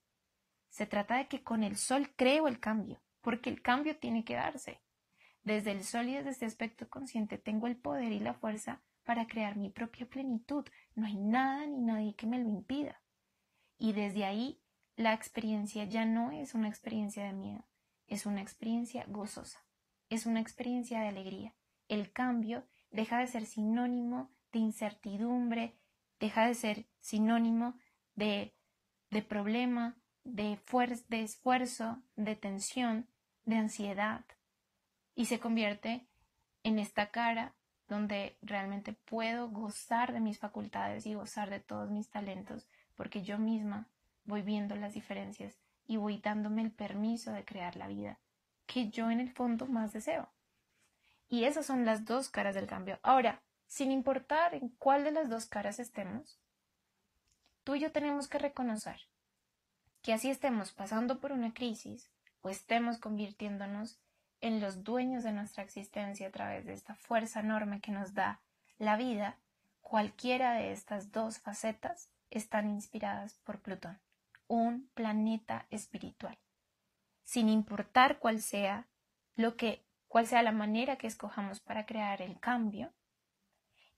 Se 0.71 0.87
trata 0.87 1.19
de 1.19 1.29
que 1.29 1.43
con 1.43 1.63
el 1.63 1.77
sol 1.77 2.11
creo 2.17 2.49
el 2.49 2.61
cambio, 2.61 3.03
porque 3.21 3.51
el 3.51 3.61
cambio 3.61 3.99
tiene 3.99 4.25
que 4.25 4.37
darse. 4.37 4.81
Desde 5.43 5.73
el 5.73 5.85
sol 5.85 6.09
y 6.09 6.15
desde 6.15 6.31
este 6.31 6.47
aspecto 6.47 6.89
consciente 6.89 7.37
tengo 7.37 7.67
el 7.67 7.77
poder 7.77 8.13
y 8.13 8.21
la 8.21 8.33
fuerza 8.33 8.81
para 9.05 9.27
crear 9.27 9.57
mi 9.57 9.69
propia 9.69 10.09
plenitud. 10.09 10.67
No 10.95 11.07
hay 11.07 11.17
nada 11.17 11.67
ni 11.67 11.83
nadie 11.83 12.15
que 12.15 12.27
me 12.27 12.39
lo 12.39 12.49
impida. 12.49 13.03
Y 13.81 13.95
desde 13.95 14.27
ahí 14.27 14.61
la 14.95 15.15
experiencia 15.15 15.85
ya 15.85 16.05
no 16.05 16.31
es 16.31 16.55
una 16.55 16.69
experiencia 16.69 17.25
de 17.25 17.33
miedo, 17.33 17.65
es 18.09 18.27
una 18.27 18.43
experiencia 18.43 19.07
gozosa, 19.09 19.65
es 20.11 20.27
una 20.27 20.39
experiencia 20.41 21.01
de 21.01 21.09
alegría. 21.09 21.55
El 21.89 22.13
cambio 22.13 22.67
deja 22.91 23.19
de 23.19 23.27
ser 23.27 23.47
sinónimo 23.47 24.31
de 24.53 24.59
incertidumbre, 24.59 25.79
deja 26.19 26.47
de 26.47 26.55
ser 26.55 26.87
sinónimo 26.99 27.75
de, 28.17 28.55
de 29.11 29.23
problema, 29.23 29.97
de, 30.25 30.59
de 31.09 31.23
esfuerzo, 31.23 32.03
de 32.17 32.37
tensión, 32.37 33.09
de 33.47 33.57
ansiedad, 33.57 34.27
y 35.15 35.25
se 35.25 35.41
convierte 35.41 36.07
en 36.65 36.79
esta 36.79 37.11
cara 37.11 37.55
donde 37.89 38.37
realmente 38.43 38.93
puedo 38.93 39.49
gozar 39.49 40.13
de 40.13 40.21
mis 40.21 40.39
facultades 40.39 41.07
y 41.07 41.15
gozar 41.15 41.49
de 41.49 41.61
todos 41.61 41.91
mis 41.91 42.11
talentos, 42.11 42.69
porque 43.01 43.23
yo 43.23 43.39
misma 43.39 43.87
voy 44.27 44.43
viendo 44.43 44.77
las 44.77 44.93
diferencias 44.93 45.57
y 45.87 45.97
voy 45.97 46.19
dándome 46.19 46.61
el 46.61 46.71
permiso 46.71 47.33
de 47.33 47.47
crear 47.47 47.75
la 47.77 47.89
vida 47.89 48.19
que 48.67 48.91
yo 48.91 49.11
en 49.11 49.21
el 49.21 49.33
fondo 49.33 49.65
más 49.65 49.95
deseo. 49.95 50.29
Y 51.27 51.45
esas 51.45 51.65
son 51.65 51.87
las 51.87 52.05
dos 52.05 52.29
caras 52.29 52.55
del 52.55 52.67
cambio. 52.67 52.99
Ahora, 53.03 53.41
sin 53.67 53.91
importar 53.91 54.55
en 54.55 54.69
cuál 54.69 55.05
de 55.05 55.13
las 55.13 55.31
dos 55.31 55.47
caras 55.47 55.79
estemos, 55.79 56.39
tú 57.65 57.75
y 57.75 57.81
yo 57.81 57.91
tenemos 57.91 58.29
que 58.29 58.37
reconocer 58.37 59.01
que 60.03 60.13
así 60.13 60.29
estemos 60.29 60.71
pasando 60.71 61.21
por 61.21 61.33
una 61.33 61.55
crisis 61.55 62.11
o 62.43 62.51
estemos 62.51 62.99
convirtiéndonos 62.99 63.99
en 64.43 64.61
los 64.61 64.85
dueños 64.85 65.25
de 65.25 65.33
nuestra 65.33 65.65
existencia 65.65 66.29
a 66.29 66.33
través 66.33 66.67
de 66.67 66.75
esta 66.75 66.97
fuerza 66.97 67.41
enorme 67.41 67.81
que 67.81 67.93
nos 67.93 68.13
da 68.13 68.43
la 68.77 68.99
vida, 68.99 69.39
cualquiera 69.81 70.53
de 70.53 70.73
estas 70.73 71.13
dos 71.13 71.39
facetas 71.39 72.11
están 72.31 72.69
inspiradas 72.69 73.35
por 73.45 73.61
Plutón, 73.61 74.01
un 74.47 74.89
planeta 74.95 75.67
espiritual. 75.71 76.39
Sin 77.23 77.49
importar 77.49 78.19
cuál 78.19 78.41
sea 78.41 78.89
lo 79.37 79.57
que 79.57 79.85
cuál 80.11 80.27
sea 80.27 80.43
la 80.43 80.51
manera 80.51 80.97
que 80.97 81.07
escojamos 81.07 81.61
para 81.61 81.87
crear 81.87 82.21
el 82.21 82.41
cambio, 82.41 82.93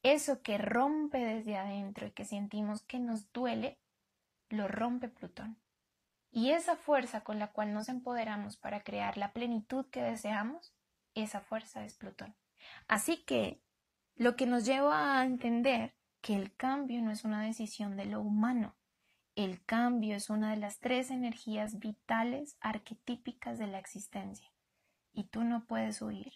eso 0.03 0.43
que 0.43 0.59
rompe 0.59 1.19
desde 1.19 1.57
adentro 1.57 2.07
y 2.07 2.11
que 2.11 2.27
sentimos 2.27 2.83
que 2.83 2.99
nos 2.99 3.33
duele, 3.33 3.79
lo 4.51 4.69
rompe 4.69 5.09
Plutón. 5.09 5.57
Y 6.31 6.51
esa 6.51 6.77
fuerza 6.77 7.23
con 7.23 7.39
la 7.39 7.49
cual 7.49 7.73
nos 7.73 7.89
empoderamos 7.89 8.59
para 8.59 8.83
crear 8.83 9.17
la 9.17 9.33
plenitud 9.33 9.87
que 9.87 10.03
deseamos, 10.03 10.75
esa 11.15 11.41
fuerza 11.41 11.83
es 11.85 11.95
Plutón. 11.95 12.35
Así 12.89 13.25
que 13.25 13.63
lo 14.15 14.37
que 14.37 14.47
nos 14.47 14.67
lleva 14.67 15.19
a 15.19 15.25
entender 15.25 15.95
que 16.23 16.37
el 16.37 16.55
cambio 16.57 17.03
no 17.03 17.11
es 17.11 17.25
una 17.25 17.43
decisión 17.43 17.97
de 17.97 18.07
lo 18.07 18.21
humano, 18.21 18.75
el 19.35 19.65
cambio 19.65 20.15
es 20.15 20.31
una 20.31 20.51
de 20.51 20.57
las 20.57 20.79
tres 20.79 21.11
energías 21.11 21.79
vitales 21.79 22.57
arquetípicas 22.61 23.59
de 23.59 23.67
la 23.67 23.79
existencia. 23.79 24.53
Y 25.13 25.25
tú 25.25 25.45
no 25.45 25.67
puedes 25.67 26.01
huir 26.01 26.33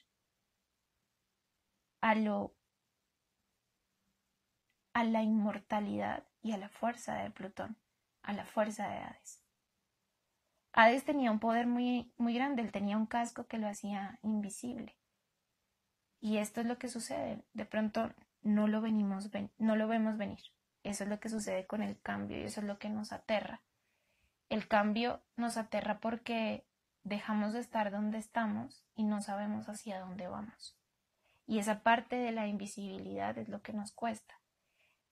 a 2.01 2.15
lo 2.15 2.55
a 4.93 5.05
la 5.05 5.23
inmortalidad 5.23 6.27
y 6.41 6.53
a 6.53 6.57
la 6.57 6.71
fuerza 6.71 7.17
de 7.17 7.31
Plutón, 7.31 7.77
a 8.23 8.33
la 8.33 8.47
fuerza 8.47 8.89
de 8.89 8.97
Hades. 8.97 9.43
Hades 10.73 11.05
tenía 11.05 11.31
un 11.31 11.39
poder 11.39 11.67
muy, 11.67 12.15
muy 12.17 12.35
grande, 12.35 12.63
él 12.63 12.73
tenía 12.73 12.97
un 12.97 13.07
casco 13.07 13.47
que 13.47 13.59
lo 13.59 13.69
hacía 13.69 14.19
invisible. 14.23 14.97
Y 16.19 16.39
esto 16.39 16.63
es 16.63 16.67
lo 16.67 16.79
que 16.79 16.89
sucede, 16.89 17.45
de 17.53 17.67
pronto 17.67 18.15
no 18.47 18.69
lo, 18.69 18.81
venimos, 18.81 19.31
no 19.59 19.77
lo 19.77 19.89
vemos 19.89 20.17
venir. 20.17 20.41
Eso 20.83 21.05
es 21.05 21.11
lo 21.11 21.19
que 21.19 21.29
sucede 21.29 21.67
con 21.67 21.83
el 21.83 22.01
cambio 22.01 22.39
y 22.39 22.43
eso 22.43 22.61
es 22.61 22.67
lo 22.67 22.79
que 22.79 22.89
nos 22.89 23.13
aterra. 23.13 23.61
El 24.49 24.69
cambio 24.69 25.21
nos 25.37 25.57
aterra 25.57 25.99
porque 25.99 26.65
dejamos 27.03 27.53
de 27.53 27.61
estar 27.61 27.91
donde 27.91 28.19
estamos 28.19 28.85
y 28.95 29.05
no 29.05 29.21
sabemos 29.21 29.69
hacia 29.69 30.01
dónde 30.01 30.29
vamos. 30.29 30.77
Y 31.47 31.59
esa 31.59 31.81
parte 31.81 32.17
de 32.17 32.33
la 32.33 32.47
invisibilidad 32.47 33.37
es 33.39 33.49
lo 33.49 33.63
que 33.63 33.73
nos 33.73 33.93
cuesta. 33.93 34.41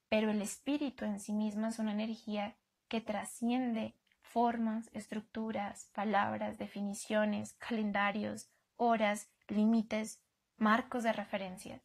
Pero 0.09 0.31
el 0.31 0.41
espíritu 0.41 1.05
en 1.05 1.19
sí 1.19 1.33
mismo 1.33 1.67
es 1.67 1.79
una 1.79 1.91
energía 1.91 2.55
que 2.87 3.01
trasciende 3.01 3.95
formas, 4.21 4.89
estructuras, 4.93 5.89
palabras, 5.93 6.57
definiciones, 6.57 7.53
calendarios, 7.53 8.49
horas, 8.75 9.29
límites, 9.47 10.21
marcos 10.57 11.03
de 11.03 11.13
referencia. 11.13 11.81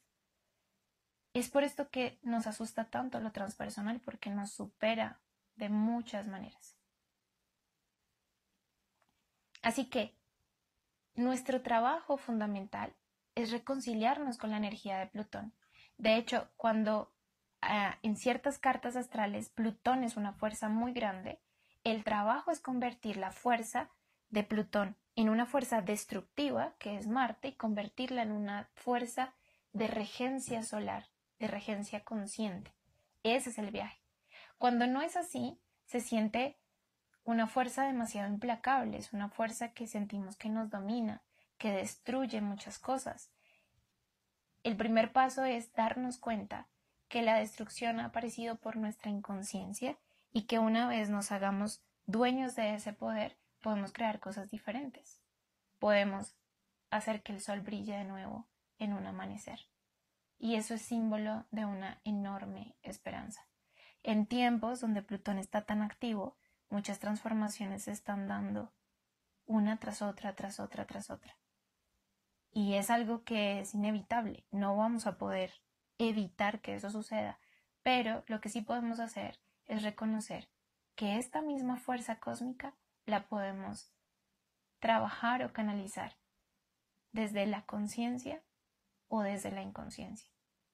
Es 1.32 1.48
por 1.48 1.62
esto 1.62 1.90
que 1.90 2.18
nos 2.22 2.46
asusta 2.46 2.86
tanto 2.90 3.20
lo 3.20 3.30
transpersonal 3.30 4.00
porque 4.00 4.30
nos 4.30 4.50
supera 4.50 5.20
de 5.56 5.68
muchas 5.68 6.26
maneras. 6.26 6.76
Así 9.62 9.86
que 9.86 10.16
nuestro 11.14 11.62
trabajo 11.62 12.16
fundamental 12.16 12.94
es 13.34 13.50
reconciliarnos 13.50 14.38
con 14.38 14.50
la 14.50 14.56
energía 14.56 14.98
de 14.98 15.06
Plutón. 15.06 15.52
De 15.98 16.16
hecho, 16.16 16.48
cuando 16.56 17.12
ah, 17.60 17.98
en 18.02 18.16
ciertas 18.16 18.58
cartas 18.58 18.96
astrales 18.96 19.50
Plutón 19.50 20.02
es 20.02 20.16
una 20.16 20.32
fuerza 20.32 20.68
muy 20.68 20.92
grande, 20.92 21.40
el 21.84 22.04
trabajo 22.04 22.50
es 22.50 22.60
convertir 22.60 23.16
la 23.16 23.32
fuerza 23.32 23.90
de 24.30 24.44
Plutón 24.44 24.96
en 25.16 25.28
una 25.28 25.46
fuerza 25.46 25.82
destructiva, 25.82 26.74
que 26.78 26.96
es 26.96 27.06
Marte, 27.06 27.48
y 27.48 27.56
convertirla 27.56 28.22
en 28.22 28.32
una 28.32 28.70
fuerza 28.74 29.34
de 29.72 29.86
regencia 29.86 30.62
solar, 30.62 31.08
de 31.40 31.48
regencia 31.48 32.04
consciente. 32.04 32.72
Ese 33.24 33.50
es 33.50 33.58
el 33.58 33.72
viaje. 33.72 34.00
Cuando 34.58 34.86
no 34.86 35.02
es 35.02 35.16
así, 35.16 35.58
se 35.86 36.00
siente 36.00 36.58
una 37.24 37.46
fuerza 37.46 37.84
demasiado 37.84 38.28
implacable, 38.28 38.98
es 38.98 39.12
una 39.12 39.28
fuerza 39.28 39.72
que 39.72 39.86
sentimos 39.86 40.36
que 40.36 40.48
nos 40.48 40.70
domina, 40.70 41.22
que 41.58 41.72
destruye 41.72 42.40
muchas 42.40 42.78
cosas. 42.78 43.32
El 44.62 44.76
primer 44.76 45.12
paso 45.12 45.44
es 45.44 45.72
darnos 45.72 46.18
cuenta 46.18 46.68
que 47.08 47.22
la 47.22 47.36
destrucción 47.36 47.98
ha 47.98 48.06
aparecido 48.06 48.56
por 48.56 48.76
nuestra 48.76 49.10
inconsciencia 49.10 49.98
y 50.32 50.42
que 50.42 50.58
una 50.58 50.86
vez 50.86 51.08
nos 51.10 51.32
hagamos 51.32 51.82
dueños 52.06 52.54
de 52.54 52.74
ese 52.74 52.92
poder, 52.92 53.36
podemos 53.62 53.92
crear 53.92 54.20
cosas 54.20 54.50
diferentes. 54.50 55.20
Podemos 55.78 56.36
hacer 56.90 57.22
que 57.22 57.32
el 57.32 57.40
sol 57.40 57.60
brille 57.60 57.96
de 57.96 58.04
nuevo 58.04 58.46
en 58.78 58.92
un 58.92 59.06
amanecer. 59.06 59.60
Y 60.42 60.54
eso 60.54 60.72
es 60.72 60.80
símbolo 60.80 61.44
de 61.50 61.66
una 61.66 62.00
enorme 62.02 62.74
esperanza. 62.82 63.46
En 64.02 64.24
tiempos 64.24 64.80
donde 64.80 65.02
Plutón 65.02 65.38
está 65.38 65.66
tan 65.66 65.82
activo, 65.82 66.38
muchas 66.70 66.98
transformaciones 66.98 67.82
se 67.82 67.92
están 67.92 68.26
dando 68.26 68.72
una 69.44 69.76
tras 69.76 70.00
otra, 70.00 70.34
tras 70.34 70.58
otra, 70.58 70.86
tras 70.86 71.10
otra. 71.10 71.36
Y 72.52 72.74
es 72.74 72.88
algo 72.88 73.22
que 73.22 73.60
es 73.60 73.74
inevitable. 73.74 74.46
No 74.50 74.74
vamos 74.76 75.06
a 75.06 75.18
poder 75.18 75.52
evitar 75.98 76.62
que 76.62 76.74
eso 76.74 76.88
suceda. 76.88 77.38
Pero 77.82 78.24
lo 78.26 78.40
que 78.40 78.48
sí 78.48 78.62
podemos 78.62 78.98
hacer 78.98 79.38
es 79.66 79.82
reconocer 79.82 80.48
que 80.94 81.18
esta 81.18 81.42
misma 81.42 81.76
fuerza 81.76 82.18
cósmica 82.18 82.74
la 83.04 83.28
podemos 83.28 83.92
trabajar 84.78 85.44
o 85.44 85.52
canalizar 85.52 86.16
desde 87.12 87.44
la 87.44 87.66
conciencia 87.66 88.42
o 89.08 89.20
desde 89.20 89.50
la 89.50 89.62
inconsciencia. 89.62 90.29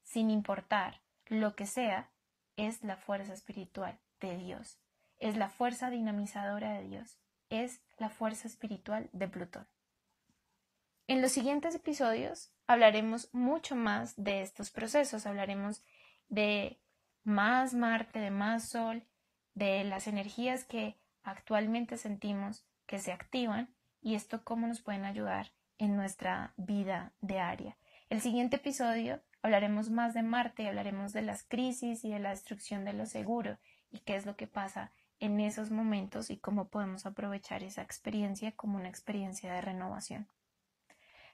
Sin 0.07 0.31
importar 0.31 1.03
lo 1.27 1.55
que 1.55 1.67
sea, 1.67 2.09
es 2.57 2.83
la 2.83 2.97
fuerza 2.97 3.35
espiritual 3.35 3.99
de 4.21 4.39
Dios 4.39 4.79
es 5.19 5.37
la 5.37 5.49
fuerza 5.49 5.91
dinamizadora 5.91 6.73
de 6.75 6.89
Dios, 6.89 7.19
es 7.51 7.81
la 7.99 8.11
fuerza 8.11 8.49
espiritual 8.49 9.09
de 9.13 9.29
Plutón. 9.29 9.67
En 11.09 11.23
los 11.23 11.33
siguientes 11.33 11.75
episodios 11.75 12.53
hablaremos 12.67 13.33
mucho 13.33 13.77
más 13.77 14.15
de 14.17 14.43
estos 14.43 14.71
procesos, 14.71 15.27
hablaremos 15.27 15.83
de 16.29 16.81
más 17.23 17.75
Marte, 17.75 18.19
de 18.19 18.31
más 18.31 18.69
Sol, 18.69 19.05
de 19.55 19.85
las 19.85 20.07
energías 20.07 20.65
que 20.65 20.97
actualmente 21.23 21.97
sentimos 21.97 22.67
que 22.87 22.99
se 22.99 23.13
activan 23.13 23.75
y 24.03 24.15
esto 24.15 24.45
cómo 24.45 24.67
nos 24.67 24.81
pueden 24.81 25.05
ayudar 25.05 25.53
en 25.79 25.97
nuestra 25.97 26.53
vida 26.57 27.13
diaria. 27.21 27.77
El 28.11 28.21
siguiente 28.21 28.57
episodio 28.57 29.21
hablaremos 29.47 29.91
más 29.91 30.13
de 30.13 30.23
Marte, 30.23 30.69
hablaremos 30.69 31.13
de 31.13 31.23
las 31.23 31.45
crisis 31.45 32.05
y 32.05 32.11
de 32.11 32.19
la 32.19 32.31
destrucción 32.31 32.85
de 32.85 32.93
lo 32.93 33.07
seguro 33.07 33.59
y 33.93 34.01
qué 34.01 34.17
es 34.17 34.27
lo 34.27 34.35
que 34.37 34.49
pasa 34.49 34.91
en 35.21 35.39
esos 35.39 35.71
momentos 35.71 36.31
y 36.31 36.37
cómo 36.37 36.67
podemos 36.69 37.07
aprovechar 37.07 37.63
esa 37.63 37.83
experiencia 37.83 38.51
como 38.53 38.77
una 38.77 38.89
experiencia 38.89 39.53
de 39.53 39.61
renovación. 39.61 40.27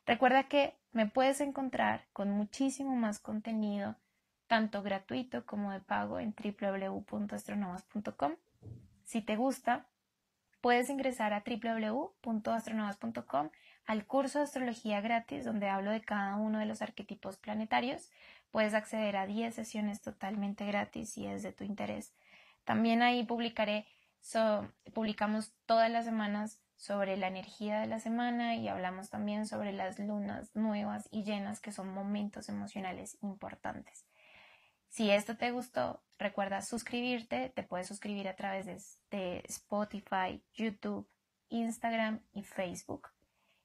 Recuerda 0.05 0.43
que 0.45 0.77
me 0.93 1.07
puedes 1.07 1.41
encontrar 1.41 2.05
con 2.13 2.31
muchísimo 2.31 2.95
más 2.95 3.19
contenido, 3.19 3.97
tanto 4.47 4.83
gratuito 4.83 5.47
como 5.47 5.73
de 5.73 5.81
pago, 5.81 6.21
en 6.21 6.35
www.astronovas.com. 6.35 8.33
Si 9.05 9.23
te 9.23 9.37
gusta, 9.37 9.87
puedes 10.61 10.91
ingresar 10.91 11.33
a 11.33 11.43
www.astronovas.com 11.47 13.49
al 13.87 14.07
curso 14.07 14.39
de 14.39 14.45
astrología 14.45 15.01
gratis 15.01 15.45
donde 15.45 15.69
hablo 15.69 15.91
de 15.91 16.03
cada 16.03 16.37
uno 16.37 16.59
de 16.59 16.67
los 16.67 16.83
arquetipos 16.83 17.37
planetarios. 17.37 18.11
Puedes 18.51 18.75
acceder 18.75 19.17
a 19.17 19.27
10 19.27 19.55
sesiones 19.55 20.01
totalmente 20.01 20.67
gratis 20.67 21.13
si 21.13 21.27
es 21.27 21.43
de 21.43 21.53
tu 21.53 21.65
interés 21.65 22.15
también 22.65 23.03
ahí 23.03 23.25
publicaré, 23.25 23.87
publicamos 24.95 25.53
todas 25.67 25.91
las 25.91 26.05
semanas 26.05 26.61
sobre 26.77 27.17
la 27.17 27.29
energía 27.29 27.81
de 27.81 27.87
la 27.87 28.01
semana 28.01 28.57
y 28.57 28.69
hablamos 28.69 29.11
también 29.11 29.47
sobre 29.47 29.73
las 29.73 29.99
lunas 29.99 30.55
nuevas 30.55 31.09
y 31.11 31.25
llenas 31.25 31.61
que 31.61 31.73
son 31.73 31.93
momentos 31.93 32.49
emocionales 32.49 33.19
importantes. 33.21 34.07
Si 34.89 35.11
esto 35.11 35.37
te 35.37 35.51
gustó, 35.53 36.03
recuerda 36.19 36.61
suscribirte, 36.61 37.49
te 37.51 37.63
puedes 37.63 37.87
suscribir 37.87 38.29
a 38.29 38.37
través 38.37 38.67
de, 38.67 38.79
de 39.17 39.43
Spotify, 39.49 40.43
YouTube, 40.55 41.09
Instagram 41.49 42.21
y 42.33 42.43
Facebook 42.43 43.12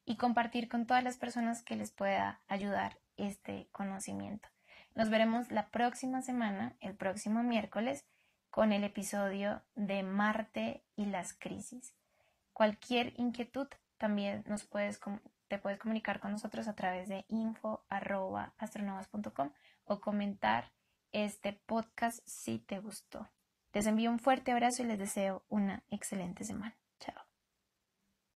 y 0.08 0.16
compartir 0.16 0.68
con 0.70 0.88
todas 0.88 1.04
las 1.04 1.18
personas 1.18 1.62
que 1.62 1.76
les 1.76 1.92
pueda 1.92 2.40
ayudar 2.48 2.98
este 3.18 3.68
conocimiento. 3.74 4.48
Nos 4.96 5.10
veremos 5.10 5.52
la 5.52 5.68
próxima 5.68 6.22
semana, 6.22 6.78
el 6.80 6.96
próximo 6.96 7.44
miércoles, 7.44 8.06
con 8.50 8.72
el 8.72 8.86
episodio 8.86 9.64
de 9.76 10.04
Marte 10.04 10.86
y 10.96 11.08
las 11.08 11.34
crisis. 11.34 11.94
Cualquier 12.54 13.20
inquietud 13.20 13.68
también 13.98 14.46
nos 14.48 14.64
puedes, 14.64 15.02
te 15.50 15.60
puedes 15.60 15.78
comunicar 15.78 16.22
con 16.22 16.32
nosotros 16.32 16.70
a 16.70 16.76
través 16.76 17.10
de 17.10 17.26
info.astronovas.com 17.28 19.52
o 19.84 20.00
comentar 20.00 20.72
este 21.12 21.52
podcast 21.52 22.26
si 22.26 22.60
te 22.60 22.80
gustó. 22.80 23.28
Les 23.74 23.86
envío 23.86 24.10
un 24.10 24.20
fuerte 24.20 24.54
abrazo 24.54 24.84
y 24.84 24.86
les 24.86 25.00
deseo 25.00 25.44
una 25.50 25.84
excelente 25.90 26.46
semana. 26.46 26.78